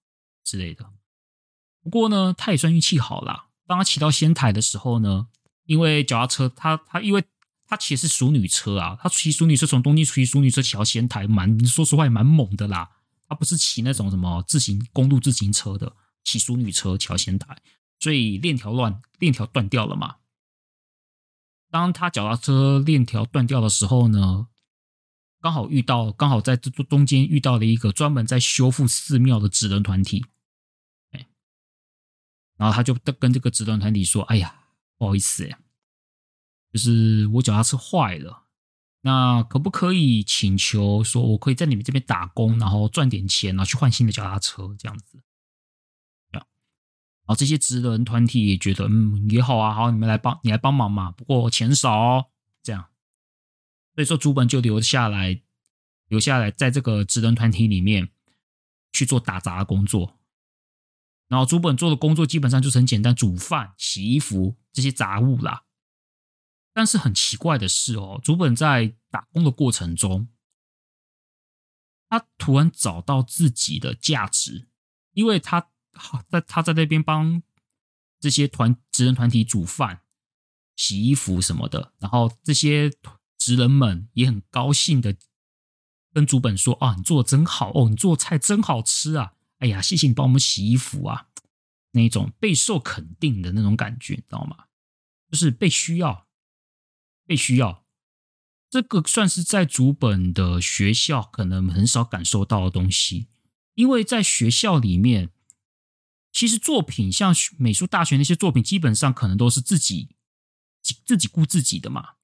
[0.43, 0.93] 之类的。
[1.83, 3.49] 不过呢，他也算运气好啦。
[3.67, 5.29] 当他骑到仙台的时候呢，
[5.65, 7.25] 因为脚踏车，他他因为
[7.67, 12.91] 他骑的是淑女车啊，他骑淑女车从东京骑淑女车骑到仙台，蛮说实话也蛮猛的啦。
[13.27, 17.61] 他不是骑那种什么自行公路自行车的，骑淑女车骑到仙台，
[17.99, 20.17] 所以链条乱，链条断掉了嘛。
[21.75, 24.47] 当他脚踏车链条断掉的时候呢，
[25.41, 30.25] 刚好遇到，刚好在这中间遇到了一个专门在修复寺庙的职人团体。
[32.57, 34.67] 然后他就跟这个职人团体说：“哎呀，
[34.97, 35.59] 不好意思哎，
[36.73, 38.45] 就是我脚踏车坏了，
[39.01, 45.21] 那可不可以请求说，我可以在你们这边打工，然后赚点钱，然后去换新的脚踏车这样子？”
[47.27, 51.11] 然后这些职人团体也觉得，嗯，也好啊，好，你们来帮，你来帮忙嘛。
[51.11, 52.27] 不过钱少哦，
[52.63, 52.91] 这样，
[53.95, 55.41] 所以说竹本就留下来，
[56.09, 58.11] 留下来在这个职人团体里面
[58.93, 60.19] 去做打杂的工作。
[61.29, 65.65] 然后竹本做的工作基本上就是很简单，煮饭、洗衣服这些杂物啦。
[66.75, 70.29] 但是很奇怪的是哦，竹本在打工的过程中，
[72.11, 74.69] 他突然找到自己的价值，
[75.13, 75.71] 因为他
[76.29, 77.43] 在他在那边帮
[78.21, 80.03] 这些团职人团体煮饭、
[80.77, 82.91] 洗衣服什么的，然后这些
[83.39, 85.17] 职人们也很高兴的
[86.13, 91.29] 跟竹本说：“啊，你做的真好哦，你做菜真好吃啊。”哎呀，谢谢你帮我们洗衣服啊！
[91.93, 94.67] 那种备受肯定的那种感觉，你知道吗？
[95.31, 96.27] 就是被需要，
[97.27, 97.85] 被需要。
[98.69, 103.29] 这个算是在竹本的学校可能很少感受到的东西，
[103.75, 105.31] 因为在学校里面，
[106.35, 110.17] 其实作品像美术大学那些作品，基本上可能都是自己
[110.83, 112.15] 自己顾自己的嘛。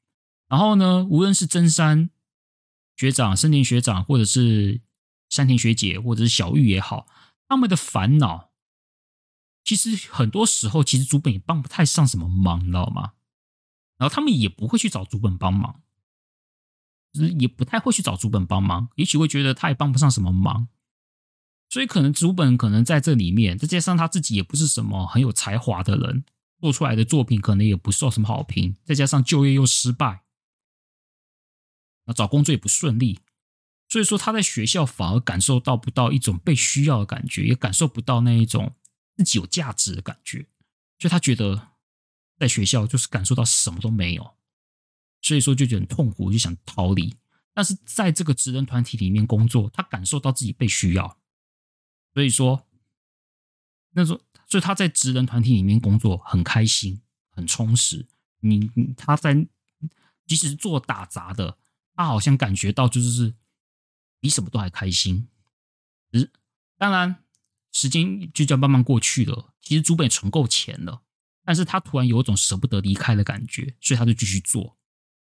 [0.49, 2.11] 然后呢，无论是真山
[2.97, 4.83] 学长、森田学长，或者是
[5.29, 7.07] 山田学姐，或者是小玉也好。
[7.49, 8.51] 他们的烦恼，
[9.63, 13.13] 其实很多时候，其实竹本也帮不太上什么忙，你知道吗？
[13.97, 15.83] 然后他们也不会去找竹本帮忙，
[17.39, 20.69] 也不太会去找竹本帮忙，也许会觉得他也帮不上什么忙，
[21.71, 26.25] 所以可能竹本可能在这里面，再加上他自己也不是什么很有才华的人，
[26.61, 30.25] 做出来的作品可能也不受什么好评，再加上就业又失败，
[32.07, 33.21] 那找工作也不顺利。
[33.89, 38.75] 所以说他在学校反而感受到不到一种被需要的感觉，也感受不到那一种
[39.17, 40.47] 自己有价值的感觉，
[40.99, 41.69] 所以他觉得
[42.37, 44.35] 在学校就是感受到什么都没有，
[45.23, 47.15] 所以说就觉得很痛苦，就想逃离。
[47.55, 51.19] 但是在这个职人团体里面工作，他感受到自己被需要，
[52.15, 52.67] 所以说
[53.93, 57.01] 那时候，所以他在职人团体里面工作很开心，
[57.31, 58.07] 很充实。
[58.41, 59.47] 你他在
[60.27, 61.59] 即使做打杂的，
[61.95, 63.35] 他好像感觉到就是。
[64.23, 65.29] 比什么都还开心，
[66.13, 66.31] 是
[66.77, 67.25] 当然，
[67.73, 69.55] 时间就这样慢慢过去了。
[69.63, 71.01] 其实朱本也存够钱了，
[71.43, 74.77] 但是他突然有一种舍不得离开的感觉，所以他就继续做。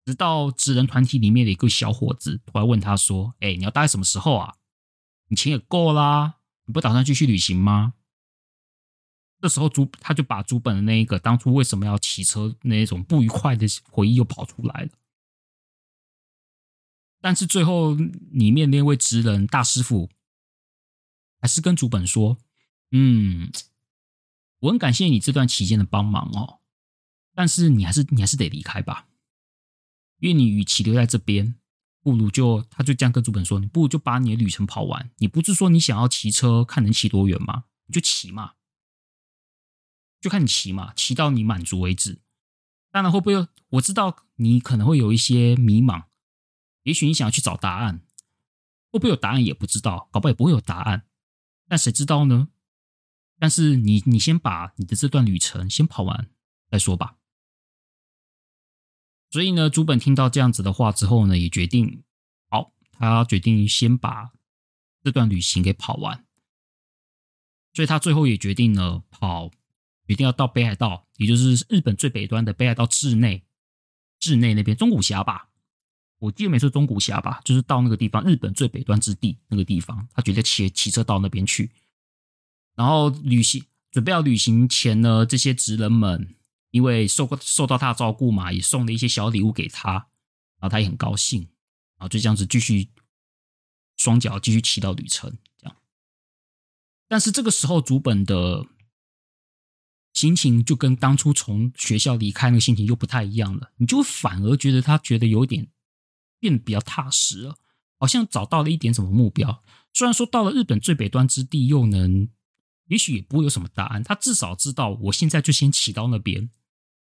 [0.05, 4.55] 直到职人团体里面的一个小伙子突然问他说：“哎，你要待什么时候啊？
[5.27, 6.37] 你钱也够啦，
[6.67, 7.95] 你不打算继续旅行吗？”
[9.41, 14.89] 这时候主他就把主本的那一个当初为什么要骑车那一种不愉快的回忆又跑出来了。
[17.19, 20.09] 但是最后，里面那位职人大师傅
[21.39, 22.37] 还是跟主本说
[22.91, 23.51] ：“嗯，
[24.59, 26.61] 我很感谢你这段期间的帮忙哦，
[27.33, 29.07] 但是你还是你还是得离开吧，
[30.19, 31.55] 因为你与其留在这边，
[32.07, 35.11] 不如就他就这样跟竹本说：你不如就把你的旅程跑完。
[35.17, 37.65] 你不是说你想要骑车看能骑多远吗？
[37.87, 38.53] 你就骑嘛，
[40.21, 42.21] 就看你骑嘛，骑到你满足为止。
[42.91, 43.45] 当然会不会？
[43.71, 46.05] 我知道你可能会有一些迷茫。”
[46.83, 47.99] 也许你想要去找答案，
[48.89, 51.07] 会不会有答案也不知道，搞不好也不会有答案，
[51.67, 52.47] 但谁知道呢？
[53.37, 56.29] 但是你，你先把你的这段旅程先跑完
[56.71, 57.16] 再说吧。
[59.37, 62.01] 所以呢，竹本听到这样子的话之后呢，也决定，
[62.49, 64.31] 好，他决定先把
[65.03, 66.25] 这段旅行给跑完。
[67.75, 69.51] 所以他最后也决定了跑，
[70.07, 73.43] 决定要到北海道，也就是日本最北端的北海道稚内，
[74.19, 75.49] 稚内那边中古峡吧。
[76.17, 81.69] 我记得没错，中古峡吧，就是到那个地方，日本最北端之地那个地方，他决定骑骑车到那边去。
[82.75, 86.35] 然后旅行准备要旅行前呢，这些职人们
[86.71, 91.41] 因为受过受到他的照顾嘛，也送了一些小礼物给他，然后他也很高兴，
[91.97, 92.89] 然后就这样子继续
[93.95, 95.75] 双脚继续骑到旅程这样。
[97.07, 98.65] 但是这个时候，竹本的
[100.13, 105.69] 心情就跟当初从学校离开那个心情又不太一样了，你就反而觉得他觉得有点。
[106.39, 107.57] 变得比较踏实了，
[107.97, 109.63] 好像找到了一点什么目标。
[109.91, 112.29] 虽然说到了日本最北端之地，又能，
[112.89, 114.03] 也许也不会有什么答案。
[114.03, 116.51] 他至少知道，我现在就先骑到那边，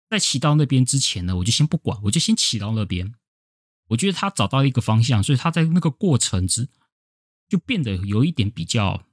[0.10, 3.14] 在骑到那边之前呢，我就先不管，我就先骑到那边。
[3.88, 6.70] 我觉得他找到一个方向，所以他在那个过程之
[7.50, 9.06] 就变得有一点比较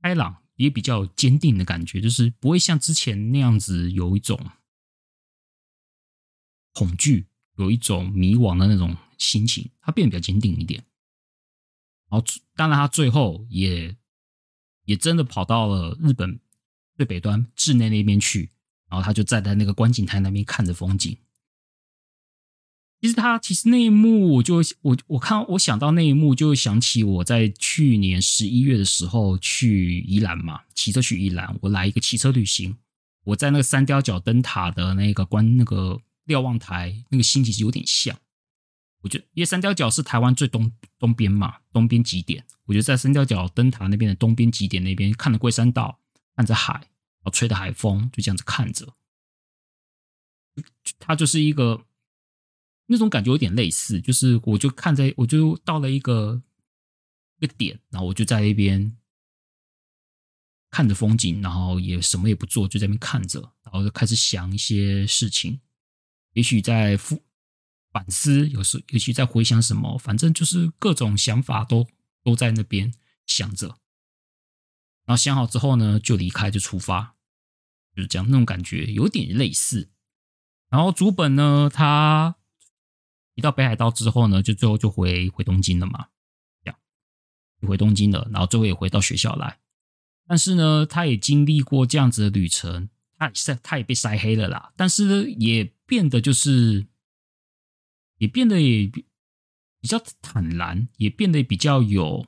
[0.00, 4.50] 开朗，也比较坚定的感觉，就是不会像之前那样子有一种
[6.72, 10.84] 恐惧，有一种迷惘的那种心情，他变得比较坚定一点。
[12.08, 13.96] 然后，当然，他最后也
[14.84, 16.40] 也真的跑到了日本
[16.96, 18.50] 最北端稚内那边去，
[18.90, 21.16] 然后他就站在那个观景台那边看着风景。
[23.00, 32.76] 其实他其实那一幕，我就我我看我想到那一幕，就想起我在去年十一月的时候去宜兰嘛，骑车去宜兰，我来一个骑车旅行，
[33.24, 38.14] 我在那个三貂角灯塔的那个观那个瞭望台，那个心情是有点像。
[39.02, 42.44] 我觉得，因为三貂角是台湾最东东边嘛，东边极点。
[42.66, 45.98] 我觉得在三貂角灯塔那边的东边极点那边，看着龟山岛，
[46.36, 46.89] 看着海，
[47.24, 48.94] 后吹着海风，就这样子看着，
[50.98, 51.86] 它就是一个
[52.86, 56.42] 那种感觉有点类似，就是我就看着，我就到了一个
[57.38, 58.96] 一个点，然后我就在那边
[60.70, 65.60] 看着风景，然后也什么也不做，就在那边看着，然后就开始想一些事情，
[66.32, 67.22] 也许在复。
[67.92, 71.84] 反思，有时尤其在回想什么，反正就是各种想法都
[72.22, 72.94] 都在那边
[73.26, 73.80] 想着，
[75.10, 77.16] 然后想好之后呢，就离开，就出发，
[77.96, 79.90] 就是这样，那种感觉有点类似。
[80.68, 82.36] 然后竹本呢，他
[83.34, 86.10] 一到北海道之后呢，就最后就回回东京了嘛，
[86.62, 86.78] 这样，
[87.66, 89.58] 回东京了，然后最后也回到学校来。
[90.28, 92.88] 但是呢，他也经历过这样子的旅程，
[93.18, 96.86] 他晒他也被晒黑了啦，但是呢，也变得就是。
[98.18, 102.26] 也变得也比较坦然，也变得比较有，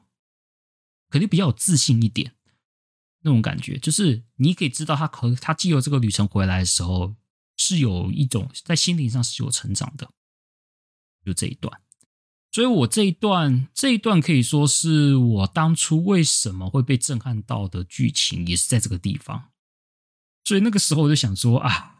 [1.10, 2.34] 肯定比较有自信一点。
[3.22, 7.16] 那种感觉，就是你可以知道他可他既有这个旅程回来的时候，
[7.56, 10.10] 是有一种在心灵上是有成长的。
[11.24, 11.80] 就这一段，
[12.50, 19.50] 所以我这一段这一段可以说是我当初为什么会被震撼到的剧情，也是在这个地方。
[20.44, 21.90] 所以那个时候我就想说啊。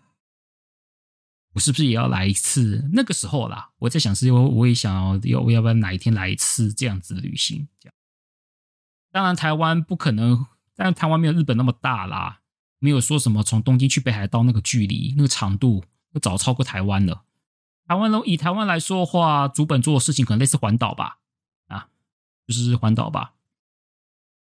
[1.55, 2.89] 我是不是也要来一次？
[2.95, 7.69] 那个时候啦，我在想是，我我也想要，要要不要哪一天来一次这样子的旅行？
[7.79, 7.95] 这样，
[9.11, 12.41] 当然台湾不可能，但台湾没有日本那么大啦，
[12.79, 17.25] 没有说什么从东京去北海道那个距离、那个长度，那早超过台湾了。
[17.87, 21.19] 台湾呢，以台湾来说的话，主本做的事情可能类似环岛吧，
[21.69, 21.89] 啊，
[22.47, 23.35] 就是环岛吧。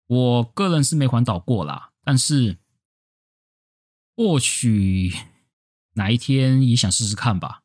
[0.08, 2.58] 我个人是没环岛过啦，但是
[4.16, 5.14] 或许。
[5.98, 7.64] 哪一天也想试试看吧。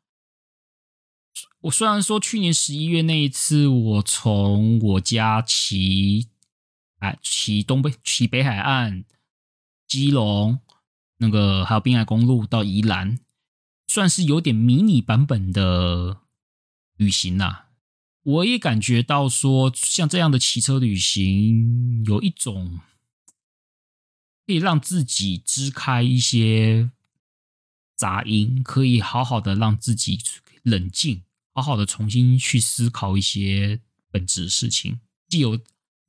[1.62, 6.29] 我虽然说去年十一月那一次，我从我家骑，
[7.00, 9.04] 啊，骑东北，骑北海岸、
[9.86, 10.60] 基隆，
[11.18, 13.18] 那个还有滨海公路到宜兰，
[13.88, 16.20] 算是有点迷你版本的
[16.96, 17.64] 旅行呐。
[18.22, 22.80] 我也感觉到说，像这样的骑车旅行，有一种
[24.46, 26.90] 可以让自己支开一些。
[27.96, 30.18] 杂音可以好好的让自己
[30.62, 31.22] 冷静，
[31.52, 35.00] 好好的重新去思考一些本质事情。
[35.28, 35.60] 既有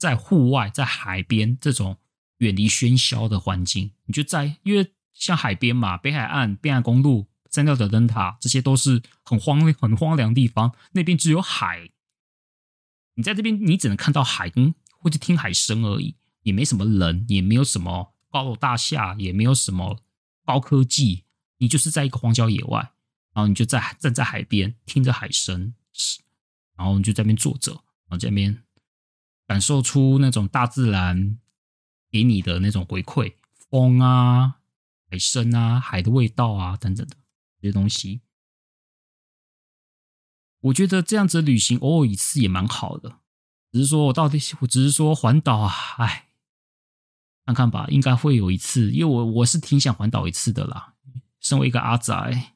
[0.01, 1.99] 在户外，在海边这种
[2.39, 11.91] 远离喧嚣的环境，你就在，因为像海边嘛，北海岸、滨海公路、三貂角灯塔，这些都是很荒很荒凉的地方，那边只有海。
[13.13, 19.99] 你在这边，你只能看到海跟或者听海声而已，也没什么人，也没有什么高楼大厦，也没有什么
[20.43, 21.25] 高科技。
[21.59, 22.79] 你就是在一个荒郊野外，
[23.35, 25.75] 然后你就在站在海边，听着海声，
[26.75, 28.63] 然后你就在那边坐着，然后在那边
[29.51, 31.37] 感受出那种大自然
[32.09, 33.33] 给你的那种回馈，
[33.69, 34.59] 风啊、
[35.09, 37.17] 海声啊、海的味道啊等等的
[37.61, 38.21] 这些东西。
[40.61, 43.17] 我觉得这样子旅行偶尔一次也蛮好的，
[43.73, 46.29] 只是说我到底，我只是说环岛啊，哎，
[47.45, 50.93] 看看吧，应该会有一次，因为我我是挺想环岛一次的啦。
[51.41, 52.53] 身为一个阿宅，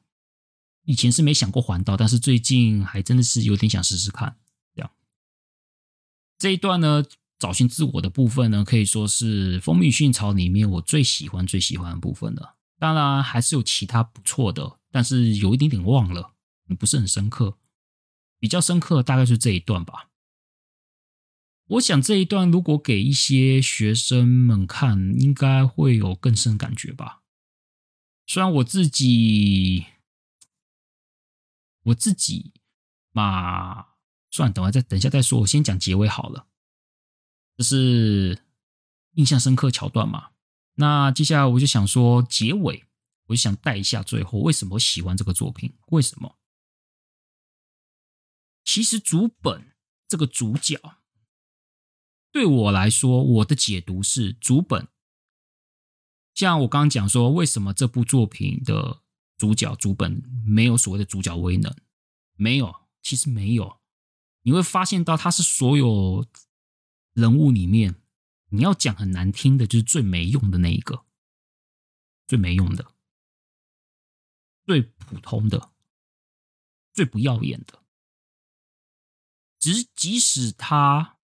[0.84, 4.38] 以前是没想过环岛，但是最近还真的是有点想试试看。
[6.38, 7.04] 这，一段呢，
[7.38, 12.56] 找寻自我的部分呢，可以说是《蜂蜜讯潮》里面我最喜欢、最喜欢的部分了。
[12.78, 16.34] 当然，还是有其他不错的，但是有一点点忘了，
[16.78, 17.58] 不是很深刻。
[18.38, 20.10] 比较深刻大概是这一段吧。
[21.68, 27.22] 我想这一段如果给一些学生们看，应该会有更深感觉吧。
[28.26, 29.86] 虽然我自己，
[31.84, 32.52] 我自己
[33.12, 33.86] 嘛，
[34.36, 35.40] 算，等会再等一下再说。
[35.40, 36.46] 我先讲结尾好了，
[37.56, 38.38] 这是
[39.14, 40.32] 印象深刻桥段嘛。
[40.74, 42.84] 那接下来我就想说结尾，
[43.28, 45.74] 我就想带一下最后为什么喜欢这个作品？
[45.86, 46.36] 为什么？
[48.62, 49.72] 其实主本
[50.06, 50.78] 这个主角，
[52.30, 54.86] 对我来说，我的解读是主本。
[56.34, 59.00] 像我刚刚讲说，为什么这部作品的
[59.38, 61.74] 主角主本没有所谓的主角威能？
[62.34, 63.80] 没有，其实没有。
[64.46, 66.24] 你会发现到他是所有
[67.14, 67.96] 人物里面，
[68.50, 71.04] 你要讲很难听的，就是最没用的那一个，
[72.28, 72.92] 最没用的，
[74.64, 75.72] 最普通的，
[76.94, 77.82] 最不耀眼的。
[79.58, 81.18] 即即使他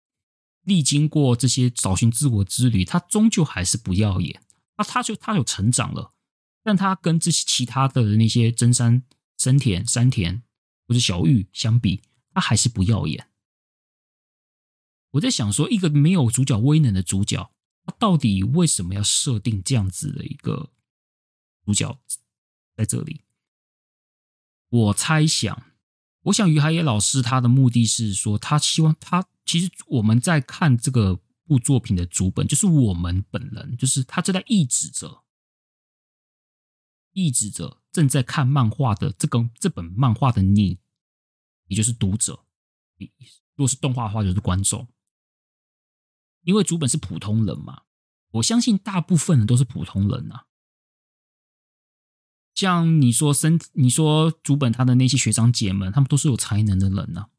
[0.62, 4.42] 历经过这些找寻自我之旅，他终究还是不耀眼。
[4.78, 6.14] 那他就他有成长了，
[6.64, 9.04] 但他跟这些其他的那些真山、
[9.38, 10.42] 深田、山田
[10.88, 12.02] 或者小玉相比，
[12.40, 13.30] 他还是不耀眼。
[15.12, 17.52] 我在想说，一个没有主角威能的主角，
[17.84, 20.72] 他到底为什么要设定这样子的一个
[21.66, 22.00] 主角
[22.78, 23.26] 在这里？
[24.70, 25.66] 我猜想。
[26.24, 35.24] 我想于海野老师他的目的是说，他希望他其实我们在看这个部作品的主本，就是我们本人，就是他正在意指着，
[37.12, 40.78] 意指着正在看漫画的这个这本漫画的你，
[41.70, 42.44] 也就是读者。
[43.56, 44.86] 如果是动画的话，就是观众。
[46.42, 47.84] 因为主本是普通人嘛，
[48.32, 50.48] 我相信大部分人都是普通人啊。
[52.56, 57.30] 像你说生，你说竹本他的那些学长姐们，他们都是有才能的人呢、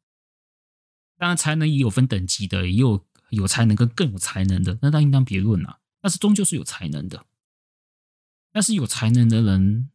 [1.19, 5.81] 当然，才能也有分等级的，也有有才能跟更有才能的，那那应当别论啊。
[6.01, 7.27] 但是终究是有才能的，
[8.53, 9.91] 但是有才能的人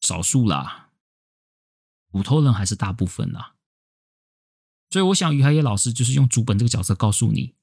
[0.00, 0.83] 少数啦，
[2.14, 3.56] 普通人还是大部分啦。
[4.88, 7.56] 所以，我想于海野老师就是用竹本这个角色告诉你，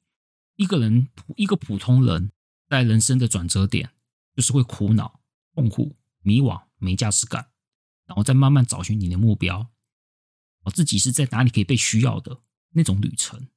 [0.58, 2.34] 一个人一个普通人
[2.68, 3.92] 在人生的转折点，
[4.36, 5.22] 就是会苦恼。
[5.56, 7.52] 痛苦、迷惘、没价值感，
[8.06, 9.70] 然后再慢慢找寻你的目标，
[10.64, 12.42] 我自己是在哪里可以被需要的
[12.72, 13.48] 那种旅程。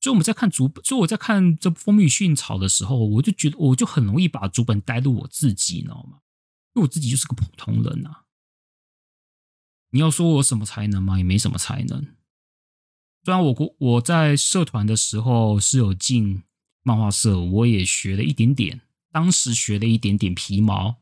[0.00, 6.20] 所以我们在看竹，所以我在看这《风语迅草》的时候，我就觉得我就很容易把竹本带入我自己，你知道吗？
[6.74, 8.21] 因为我自己就是个普通人啊。
[9.92, 11.16] 你要说我什么才能吗？
[11.16, 12.06] 也没什么才能。
[13.24, 16.42] 虽然我国我在社团的时候是有进
[16.82, 18.80] 漫画社，我也学了一点点，
[19.12, 20.96] 当时学了一点点皮毛。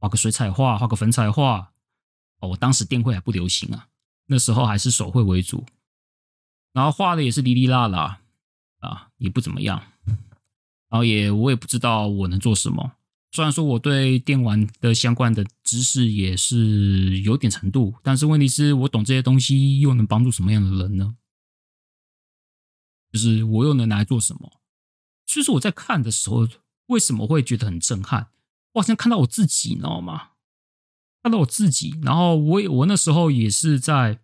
[0.00, 1.72] 画个水彩画，画个粉彩画。
[2.38, 3.88] 哦，我当时电绘还不流行啊，
[4.26, 5.66] 那时候还是手绘为主，
[6.72, 8.20] 然后画的也是哩哩啦啦
[8.78, 9.82] 啊，也不怎么样。
[10.88, 12.92] 然后也我也不知道我能做什么。
[13.30, 21.16] 虽然说我对电玩的相关的知识也是有点程度，但是问题是我懂这些东西又能帮助什么样的人呢？
[23.12, 24.60] 就是我又能拿来做什么？
[25.26, 26.48] 所以说我在看的时候，
[26.86, 28.30] 为什么会觉得很震撼？
[28.72, 30.30] 我好像看到我自己，你知道吗？
[31.22, 34.20] 看到我自己，然后我也我那时候也是在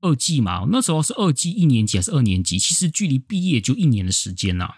[0.00, 2.58] 二季嘛，那时候是二季一年级还是二年级？
[2.58, 4.74] 其实距离毕业就一年的时间呐、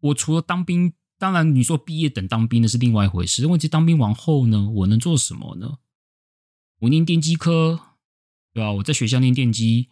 [0.00, 3.46] 我除了当兵，当然你说毕业等当兵那是另外一回事。
[3.46, 5.78] 问题当兵完后呢，我能做什么呢？
[6.80, 7.80] 我念电机科，
[8.52, 8.72] 对吧？
[8.72, 9.88] 我在学校念电机，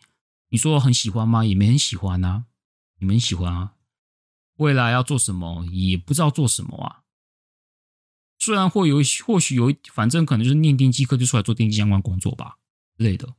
[0.48, 1.44] 你说我很喜欢吗？
[1.44, 2.46] 也没很喜欢啊。
[3.00, 3.74] 你们喜欢啊？
[4.56, 7.04] 未来要做什么也不知道做什么啊。
[8.38, 8.96] 虽然会有，
[9.26, 12.56] 或许有，反正可能就是念电机科就出来做电机相关工作吧
[12.96, 13.34] 之类的。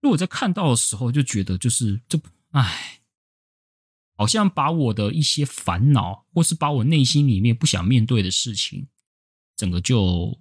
[0.00, 2.20] 如果在看到的时候就觉得就是这，
[2.50, 2.97] 唉，
[4.18, 8.88] 好像把我的一些烦恼，或是把我内心里面不想面对的事情，
[9.54, 10.36] 整个就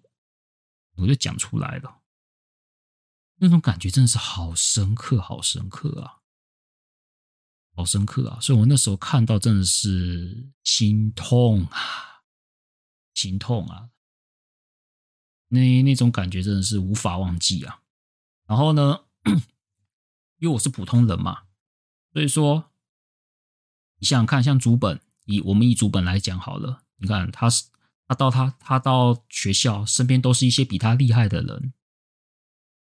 [0.95, 2.01] 我就讲出来了。
[3.35, 6.23] 那种感觉真的是好深刻，好深刻啊！
[7.75, 8.39] 好深刻啊！
[8.41, 12.23] 所以我那时候看到真的是心痛啊，
[13.13, 13.91] 心痛啊！
[15.49, 17.83] 那那种感觉真的是无法忘记啊。
[18.47, 19.05] 然后呢，
[20.41, 21.43] 因为我是普通人嘛，
[22.11, 22.71] 所以说
[23.99, 27.65] 你想想看，像竹本，以我们以竹本来讲好了，你看他是
[28.07, 31.73] 他到他他到学校，身边都是一些比他厉害的人，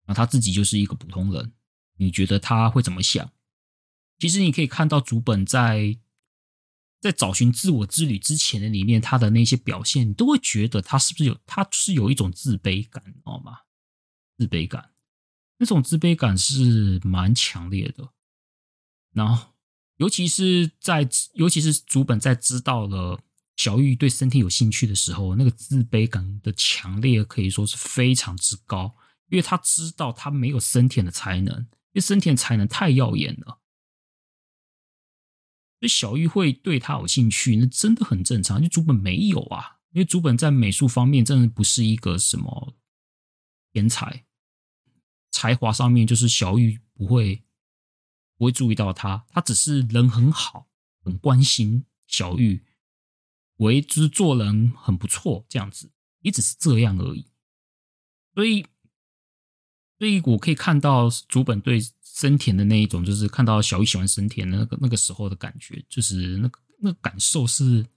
[0.08, 1.54] 那他自己就是一个普通人，
[1.98, 3.32] 你觉得他会怎么想？
[4.20, 5.98] 其实你可以看到竹本在
[7.02, 13.60] 在找寻自我之旅之前的里面，他的那些表现，你都会觉得他是不是有，他是有一种自卑感，知道吗？
[14.38, 14.92] 自卑感，
[15.58, 18.14] 那种自卑感是蛮强烈的。
[19.12, 19.53] 然后，
[19.98, 23.20] 尤其是在，尤其是竹本在知道了
[23.56, 28.96] 小玉对身体有兴趣的时候，那个自卑感的强烈可以说是非常之高。
[29.30, 33.60] 因为他知道他没有森田的才能，因为森田才能太耀眼了，
[35.80, 38.58] 所以小玉会对他有兴趣，那真的很正常。
[38.58, 42.76] 因为竹本没有啊，因为竹本在美术方面真的不是一个什么
[43.72, 44.26] 天才，
[45.32, 47.44] 才华上面就是小玉不会
[48.44, 50.68] 不会注意到他，他只是人很好，
[51.02, 52.66] 很关心小玉。
[53.58, 55.90] 为之做人很不错，这样子
[56.20, 57.26] 也只是这样而已。
[58.34, 58.66] 所以，
[59.98, 67.88] 所以我可以看到竹本对森田的那一种，就是看到小玉喜欢森田的那个那个时候的感觉，就是那个那个感受是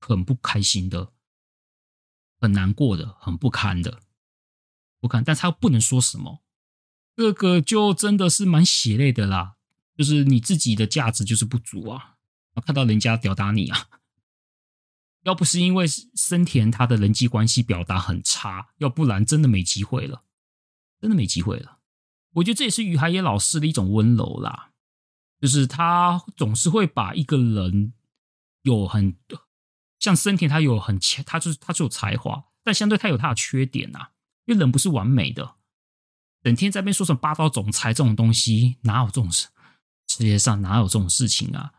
[0.00, 1.10] 很不开心的，
[2.38, 4.02] 很难过的，很不堪的，
[5.00, 5.24] 不堪。
[5.24, 6.43] 但他又不能说什么，
[7.16, 9.56] 这个就真的是蛮血泪的啦。
[9.96, 12.16] 就是你自己的价值就是不足啊。
[12.64, 13.88] 看到人家吊打你啊！
[15.22, 20.22] 要不是因为森田他的人际关系表达很差，要不然真的没机会了，
[21.00, 21.78] 真的没机会了。
[22.34, 24.70] 我觉得这也是于海野老师的一种温柔啦，
[25.40, 27.92] 就是他总是会把一个人
[28.62, 29.16] 有很
[29.98, 34.10] 像森田，他有很强，他就是他是有才华，但相对他有他的缺点呐，
[34.44, 35.56] 因为人不是完美的。
[36.44, 39.48] 整天在那边说什么霸道总裁这种东西，哪有这种事？
[40.06, 41.72] 世界上哪有这种事情啊？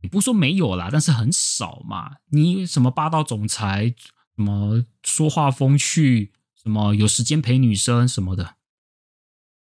[0.00, 2.16] 也不说没有啦，但是很少嘛。
[2.30, 3.94] 你什么霸道总裁，
[4.34, 8.56] 什么说话风趣，什么有时间陪女生什么的，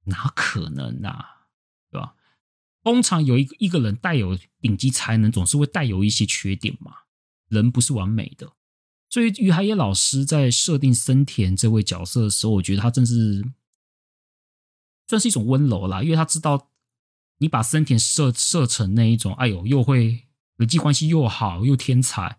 [0.04, 1.48] 哪可能啊？
[1.90, 2.14] 对吧？
[2.84, 6.92] 通常有一个一个人带有顶级才能，总是会带有一些缺点嘛。
[7.48, 8.52] 人不是完美的，
[9.10, 13.44] 所以于海野老师在设定森田这位角色的时候，我觉得他真是
[15.06, 16.70] 算是一种温柔啦，因为他知道。
[17.38, 22.38] 你把森田设设成那一种，哎呦，又会人际关系又好，又天才，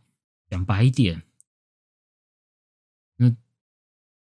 [0.49, 1.23] 讲白一点，
[3.17, 3.35] 那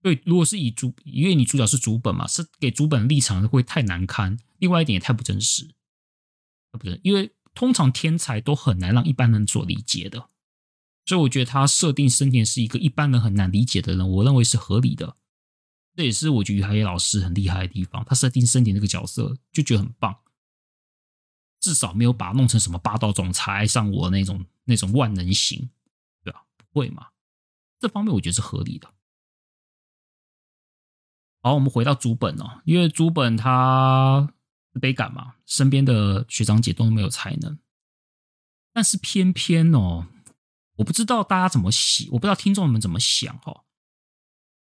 [0.02, 4.40] 对，如果是以主，因为你主角是主本嘛，是给主本立场会太难堪。
[4.58, 5.76] 另外一点也太不真实，
[6.72, 10.30] 不对，因为通常天才都很难让一般人所理解的，
[11.06, 15.18] 所以我觉得他设定森田是一个一般人很难理解的人，我认为是合理的。
[15.96, 20.16] 这也是我觉得于海野老师很厉害的地方，他设定森田那个角色就觉得很棒。
[21.62, 25.70] 至少没有把他弄成什么霸道总裁爱上我那种那种万能型，
[26.24, 26.46] 对吧？
[26.58, 27.08] 不会嘛？
[27.80, 28.94] 这方面我觉得是合理的。
[31.42, 34.32] 好，我们回到竹本哦，因为竹本他
[34.80, 37.58] 悲感嘛，身边的学长姐都没有才能，
[38.74, 40.08] 但是偏偏哦，
[40.76, 43.64] 我不知道大家怎么想，我不知道听众们怎么想哦。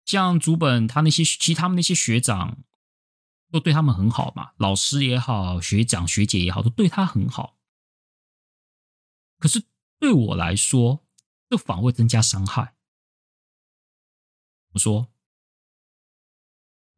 [0.05, 2.63] 像竹本他那些其实他们那些学长。
[3.53, 7.59] 都对他们很好嘛，老师也好，学长学姐也好，都对他很好。
[9.41, 9.65] 可是
[9.99, 11.05] 对我来说，
[11.49, 12.77] 这反而会增加伤害。
[14.75, 15.09] 我说，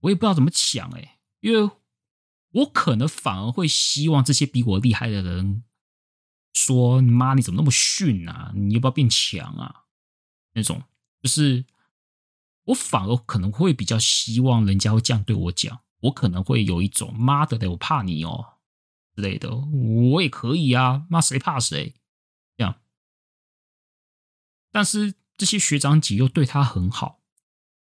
[0.01, 1.71] 我也不知道怎么讲哎，因为
[2.51, 5.65] 我可能反而会希望这些比我厉害的人
[6.53, 8.53] 说：“你妈，你怎么那么逊啊？
[8.55, 9.87] 你要不要变强啊？”
[10.53, 10.83] 那种
[11.23, 11.65] 就是
[12.65, 15.83] 我反而可能会比较希望人家会这样对我讲。
[16.03, 18.59] 我可能会有一种妈的嘞，我怕你哦
[19.15, 21.95] 之类的，我也可以啊，妈谁怕谁
[22.57, 22.81] 这样。
[24.73, 27.23] 但是这些学长姐又对他很好，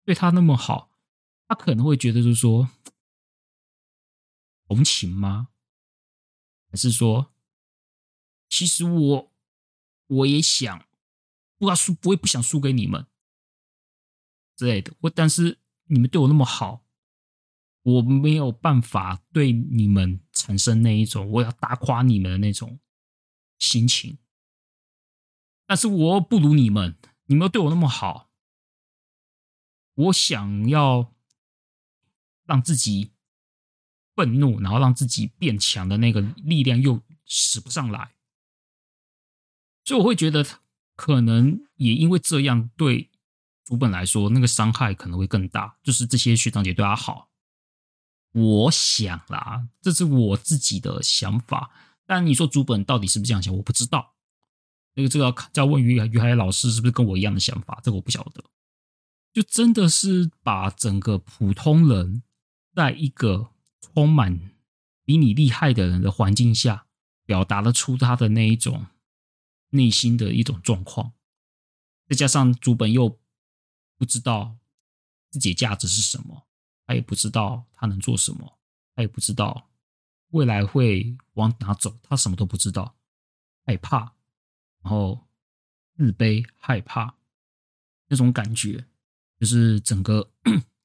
[0.06, 0.92] 对他那么好，
[1.48, 2.70] 他可能会觉得就是说
[4.68, 5.50] 同情吗？
[6.72, 7.32] 还是说，
[8.48, 9.32] 其实我
[10.08, 10.88] 我也想，
[11.60, 13.06] 不要输，我也不想输给你们
[14.60, 14.92] 之类的。
[15.00, 16.84] 我但是你们对我那么好。
[17.82, 22.78] 我没有办法对你们产生那一种我要打垮你们的那种
[23.58, 24.18] 心情，
[25.66, 26.98] 但是我不如你们，
[27.28, 28.30] 你们对我那么好，
[29.96, 31.16] 我想要
[32.44, 33.12] 让自己
[34.14, 38.14] 愤怒，然后让自己变强的那个力量又使不上来，
[39.86, 40.46] 所以我会觉得
[40.96, 43.09] 可能也因为这样，对
[43.70, 47.30] 竹本来说那个伤害可能会更大，就是这些学长姐对他好。
[48.32, 51.70] 我想啦，这是我自己的想法。
[52.08, 54.16] 但你说竹本到底是不是这样想，我不知道。
[54.96, 58.44] 那个这个要问于于海老师是不是跟我一样的想法，这个我不晓得。
[59.32, 62.24] 就真的是把整个普通人，
[62.74, 64.50] 在一个充满
[65.06, 66.88] 比你厉害的人的环境下，
[67.24, 68.88] 表达了出他的那一种
[69.70, 71.12] 内心的一种状况。
[72.08, 73.20] 再加上竹本又
[74.00, 74.58] 不知道
[75.30, 76.48] 自己价值是什么。
[76.88, 78.58] 他也不知道他能做什么，
[78.96, 79.70] 他也不知道
[80.30, 82.96] 未来会往哪走，他什么都不知道，
[83.64, 84.16] 害怕，
[84.82, 85.28] 然后
[85.96, 87.16] 自卑、害怕
[88.08, 88.88] 那种感觉，
[89.40, 90.32] 就是整个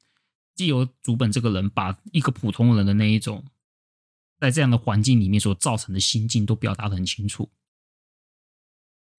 [0.54, 3.46] 既有竹本这个人，把一个普通人的那一种，
[4.38, 7.50] 在这样的环境里面所造成的心境都表达的很清楚。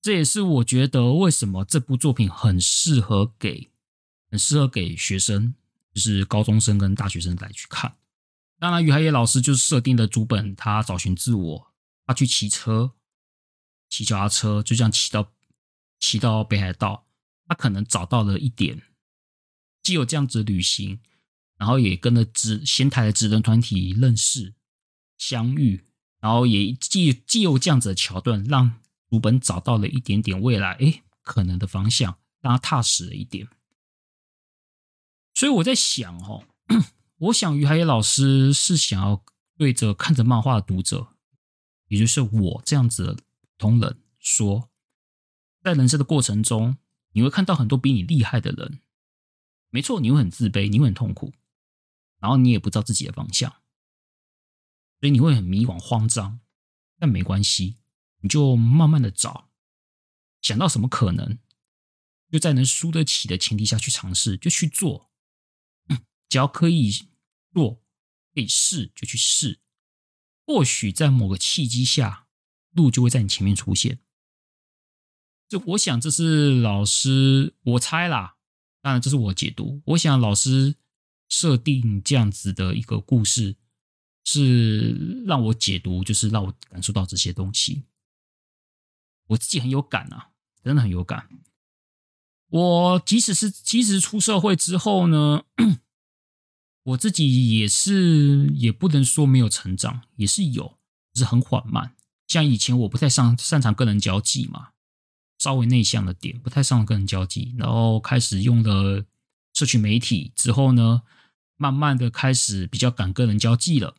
[0.04, 3.72] 这也是我觉得为什么这部作品很适合给，
[4.36, 5.56] 很适合给学生，
[5.94, 7.96] 就是高中生跟大学生来去看。
[8.60, 11.74] 当然，于海野老师就设定的竹本，他找寻自我，
[12.06, 12.92] 他去骑车，
[13.90, 15.32] 骑脚踏车，就这样骑到
[16.02, 17.08] 骑到北海道，
[17.48, 18.82] 他可能找到了一点，
[19.82, 21.00] 既有这样子的旅行，
[21.58, 24.54] 然后也跟了职仙台的职人团体认识
[25.18, 25.86] 相遇，
[26.20, 28.80] 然后也既既有这样子的桥段，让。
[29.08, 33.48] 竹本找到了一点点未来，哎，可能的方向，让他踏实了一点。
[35.36, 36.46] 所以我在想，哦，
[37.18, 39.24] 我想于海野老师是想要
[39.58, 41.10] 对着看着漫画的读者，
[41.90, 43.18] 也就是我这样子的
[43.58, 44.70] 同人说，
[45.62, 46.78] 在人生的过程中，
[47.12, 48.80] 你会看到很多比你厉害的人，
[49.70, 51.34] 没错，你会很自卑，你会很痛苦，
[52.20, 53.52] 然后你也不知道自己的方向，
[55.02, 56.40] 所以你会很迷惘、慌张，
[56.98, 57.76] 但没关系。
[58.22, 59.50] 你就慢慢的找，
[60.42, 61.38] 想到什么可能，
[62.32, 65.12] 就在能输得起的前提下去尝试，就去做。
[66.36, 66.92] 只要可以
[67.54, 67.82] 做，
[68.34, 69.62] 可以试，就去试。
[70.46, 72.28] 或许在某个契机下，
[72.72, 74.00] 路就会在你前面出现。
[75.48, 78.36] 这我想这是老师，我猜啦，
[78.82, 79.82] 当然这是我解读。
[79.86, 80.76] 我想老师
[81.30, 83.56] 设定这样子的一个故事，
[84.26, 87.84] 是让我解读，就是让我感受到这些东西。
[89.28, 90.32] 我自己很有感啊，
[90.62, 91.30] 真的很有感。
[92.50, 95.46] 我即使是即使出社会之后呢，
[96.86, 100.78] 我自己也是也不能说没有成长，也是有，
[101.14, 101.96] 只是很缓慢。
[102.28, 104.70] 像以前我不太擅擅长跟人交际嘛，
[105.38, 107.54] 稍微内向的点，不太擅长跟人交际。
[107.58, 109.06] 然后开始用了
[109.54, 111.02] 社群媒体之后呢，
[111.58, 113.96] 慢慢的开始比较敢跟人交际了，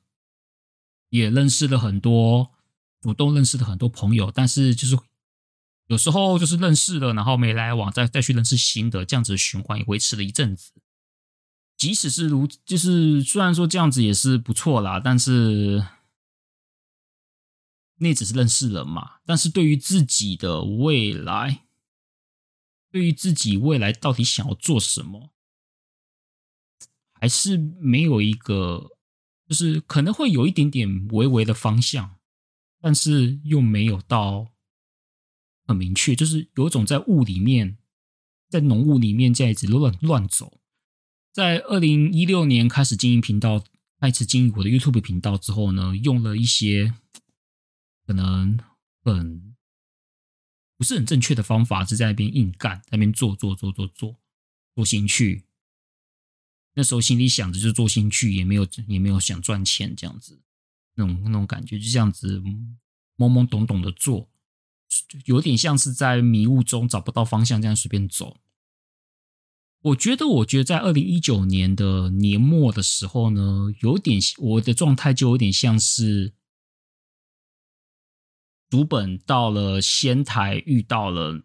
[1.11, 2.53] 也认识了很多，
[3.01, 4.99] 主动认识了很多朋友，但是就是。
[5.89, 10.73] 有时候就是认识了，然后没来往，再再去认识新的，这样子循环也维持了一阵子。
[11.77, 15.87] 即使是如，就是虽然说这样子也是不错啦，但是
[17.97, 19.17] 那只是认识人嘛。
[19.25, 21.67] 但是对于自己的未来，
[22.91, 25.31] 对于自己未来到底想要做什么，
[27.13, 28.91] 还是没有一个，
[29.49, 32.17] 就是可能会有一点点微微的方向，
[32.81, 34.53] 但是又没有到。
[35.69, 37.77] 很明确，就是有一种在雾里面，
[38.49, 40.61] 在浓雾里面这样子乱乱走。
[41.37, 43.63] 在二零一六年开始经营频道，
[44.01, 46.95] 开始经营我的 YouTube 频道之后呢，用了一些
[48.07, 48.59] 可能
[49.03, 49.55] 很
[50.79, 54.17] 不是很正确的方法，是在那边硬干，在那边做做做做做
[54.75, 55.43] 做兴趣。
[56.73, 60.41] 那时候心里想着就做兴趣，也没有也没有想赚钱这样子，
[60.95, 64.31] 那种那种感觉就这样子懵懵懂懂的做。
[65.27, 68.41] 有点像是在迷雾中找不到方向，这样随便走。
[69.87, 76.33] 我觉得，我觉得在二零一九年的年末的时候呢，有点我的状态就有点像是
[78.69, 81.45] 竹本到了仙台，遇到了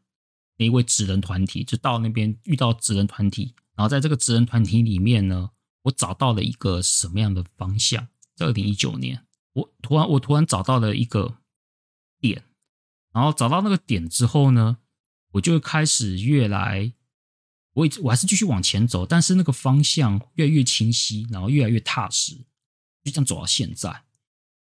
[0.57, 5.51] 那一位职人团体，就到那边遇到职人团体，然后在这个职人团体里面呢，
[5.83, 8.07] 我找到了一个什么样的方向？
[8.35, 9.23] 在二零一九年，
[9.53, 11.37] 我突然我突然找到了一个
[12.19, 12.43] 点。
[13.13, 14.77] 然后找到那个点之后呢，
[15.33, 16.93] 我就开始越来，
[17.73, 22.35] 我我还是继续往前走，但是那个方向越来越清晰，然后越来越踏实，
[23.03, 24.03] 就这样走到现在。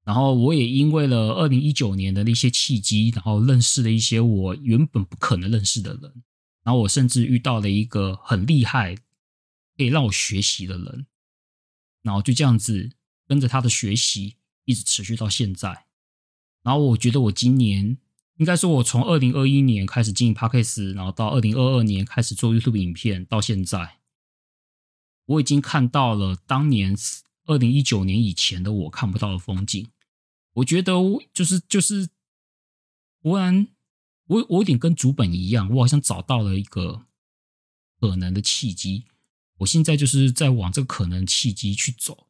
[0.04, 6.22] 然后我也因为了二零一九年的那些契机，然后认识了一些我原本不可能认识的人，
[6.62, 8.94] 然后我甚至遇到了一个很厉害，
[9.76, 11.06] 可以让我学习的人，
[12.02, 12.90] 然后就这样子
[13.26, 15.86] 跟着他的学习，一直持续到现在。
[16.62, 17.98] 然后我觉得我今年。
[18.36, 23.98] 应该说，我从二零二一年开始经营 Podcast，然后到二零二二年开始做 YouTube 影片，到现在，
[25.26, 26.96] 我已经看到了当年
[27.44, 29.86] 二零一九年以前的我看不到的风景。
[30.54, 30.94] 我觉得，
[31.32, 32.08] 就是就是，
[33.22, 33.68] 忽然，
[34.26, 37.06] 我我有点跟竹本一样，我好像找到了一个
[38.00, 39.04] 可能的契机。
[39.58, 42.26] 我现在就是在往这个可能契机去走。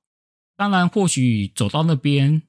[0.56, 2.42] 当然，或许走到那边。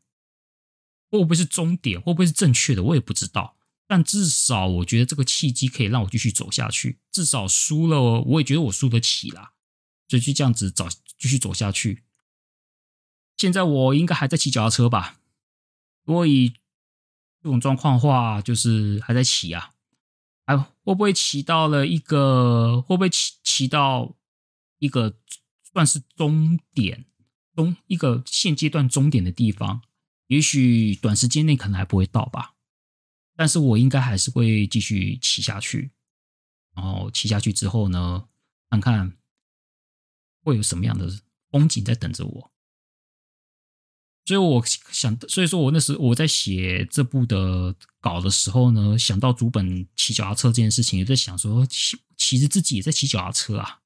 [1.20, 2.01] 会不会是终点？
[2.01, 2.82] 会不会是正确的？
[2.82, 3.55] 我也不知道。
[3.86, 6.99] 但至少我觉得这个契机可以让我继续走下去。
[7.11, 9.53] 至少输了，我也觉得我输得起啦。
[10.07, 10.88] 所以就这样子走，
[11.20, 12.03] 继续走下去。
[13.38, 15.20] 现在我应该还在骑脚踏车吧？
[16.05, 16.49] 所以
[17.41, 19.72] 这种状况话，就是还在骑啊。
[20.45, 22.82] 哎，会不会骑到了一个？
[22.82, 24.16] 会不会骑骑到
[24.80, 25.16] 一个
[25.72, 27.05] 算是终点，
[27.55, 29.82] 终一个现阶段终点的地方。
[30.28, 32.55] 也许短时间内可能还不会到吧，
[33.36, 35.91] 但是我应该还是会继续骑下去。
[36.76, 38.28] 然后骑下去之后呢，
[38.71, 39.15] 看看
[40.41, 41.07] 会有什么样的
[41.51, 42.51] 风景在等着我。
[44.26, 53.82] 所以我想，所以说我那时我在写这部的稿的时候呢，想到竹本骑脚踏车这件事情，也在想说，其其实自己也在骑脚踏车，啊，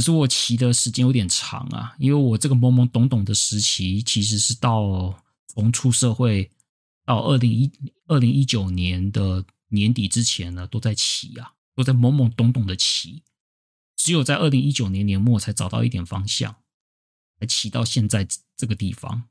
[0.00, 5.14] 只是我骑的时间有点长啊，因为我这个懵懵懂懂的时期，其实是到
[5.46, 6.50] 从出社会
[7.04, 7.70] 到二零一
[8.06, 13.22] 二零一九年的年底之前呢，都在骑啊，都在懵懵懂懂的骑，
[13.94, 16.56] 只有在二零一九年年末才找到一点方向。
[17.38, 18.26] 才骑到现在
[18.56, 19.28] 这个地方，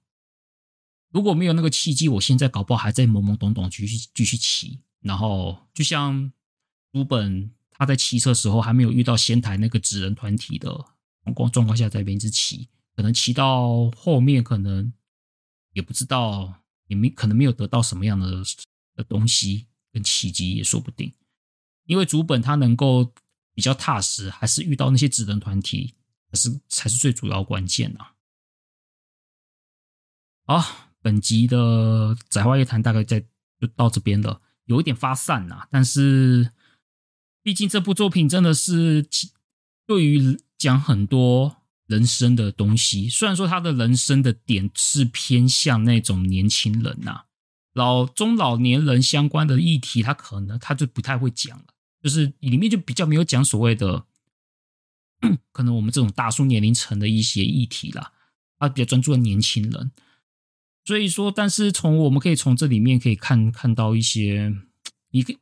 [1.09, 4.81] 如果没有那个契机，我现在搞不好还在懵懵懂懂继续继续骑。
[5.01, 6.31] 然后就像
[6.93, 10.69] 书本他在骑车的时候还没有遇到仙台那个纸人团体的
[11.23, 14.93] 状况状况下，在那边一直骑，可能骑到后面可能
[15.73, 18.43] 也不知道，也没可能没有得到什么样的
[18.95, 21.11] 的东西跟契机也说不定。
[21.85, 23.11] 因为主本他能够
[23.55, 25.95] 比较踏实，还是遇到那些纸人团体。
[26.31, 28.09] 才是才是最主要关键呐！
[30.45, 33.19] 好，本集的宅话夜谈大概在
[33.59, 35.67] 就到这边了，有一点发散呐。
[35.71, 36.51] 但是，
[37.49, 39.03] 毕竟这部作品真的是
[39.87, 43.09] 对于讲很多人生的东西。
[43.09, 47.23] 虽然说他的人生的点是偏向那种年轻人呐，
[47.73, 51.65] 老中老年人相关的议题，他可能他就不太会讲了，
[52.03, 54.05] 就是里面就比较没有讲所谓的。
[55.51, 58.13] 可能我们这种大叔年龄层的一些议题啦，
[58.59, 59.91] 他比较专注的年轻人，
[60.85, 64.53] 所以说，但是从我们可以从这里面可以看看到一些，
[65.09, 65.33] 一个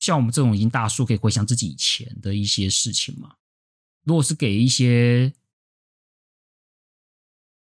[0.00, 3.36] 像我们这种已经大叔可以回想自己以前的一些事情嘛。
[4.02, 5.32] 如果是给一些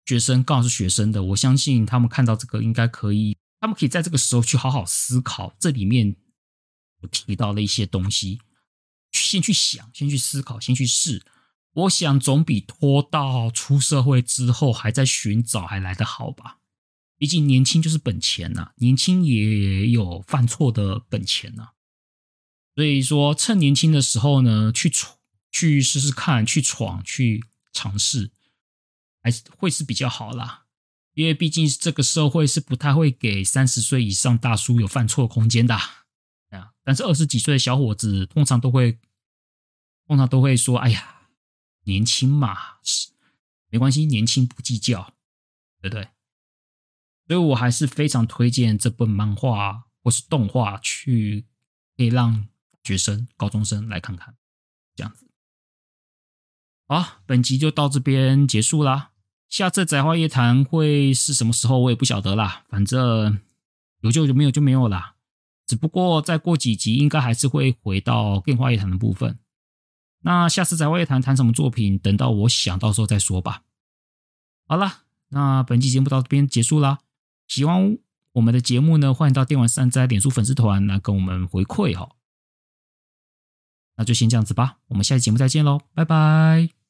[0.07, 6.17] 学生，刚好是学生的，我相信他们看到这个应该可以，他们可以在这个时候去好好思考这里面
[7.03, 8.41] 我提到的一些东西，
[9.13, 11.23] 先去想，先去思考，先去试。
[11.75, 16.61] 我想总比拖到出社会之后还在寻找还来得好吧？
[17.19, 21.72] 毕竟年轻就是本钱呐，年轻也有犯错的本钱呐。
[22.75, 25.19] 所以说，趁年轻的时候呢，去闯，
[25.51, 28.31] 去试试看，去闯，去尝试，
[29.23, 30.67] 还是会是比较好啦。
[31.15, 36.07] 因为毕竟这个社会是不太会给三十岁以上大叔有犯错空间的啊。
[36.83, 38.99] 但是二十几岁的小伙子通常都会，
[40.07, 41.09] 通常都会说：“哎呀。”
[41.85, 42.57] 年轻嘛，
[43.69, 45.15] 没关系，年轻不计较，
[45.81, 46.05] 对不对？
[47.27, 51.45] 所以我还是非常推荐这本漫画或是动画，去
[51.97, 52.47] 可以让
[52.85, 54.35] 学生、高中生来看看，
[54.95, 55.27] 这样子。
[56.89, 59.13] 好，本集就到这边结束啦。
[59.49, 62.65] 下次宅话夜谈会是什么时候，我也不晓得啦。
[62.69, 63.41] 反正
[64.01, 65.17] 有就有，没有就没有啦。
[65.67, 69.39] 只不过再过几集，应该还是会回到电话夜谈的部分。
[70.21, 71.99] 那下次宅话夜谈谈什么作品？
[71.99, 73.63] 等到我想到时候再说吧。
[74.67, 77.01] 好了，那本期节目到这边结束啦。
[77.47, 77.99] 喜欢
[78.33, 82.17] 我们的节目呢，欢迎到电玩善哉脸书粉丝团来跟我们回馈哈。
[84.03, 86.82] 那就先这样子吧，我们下期节目再见喽，拜拜。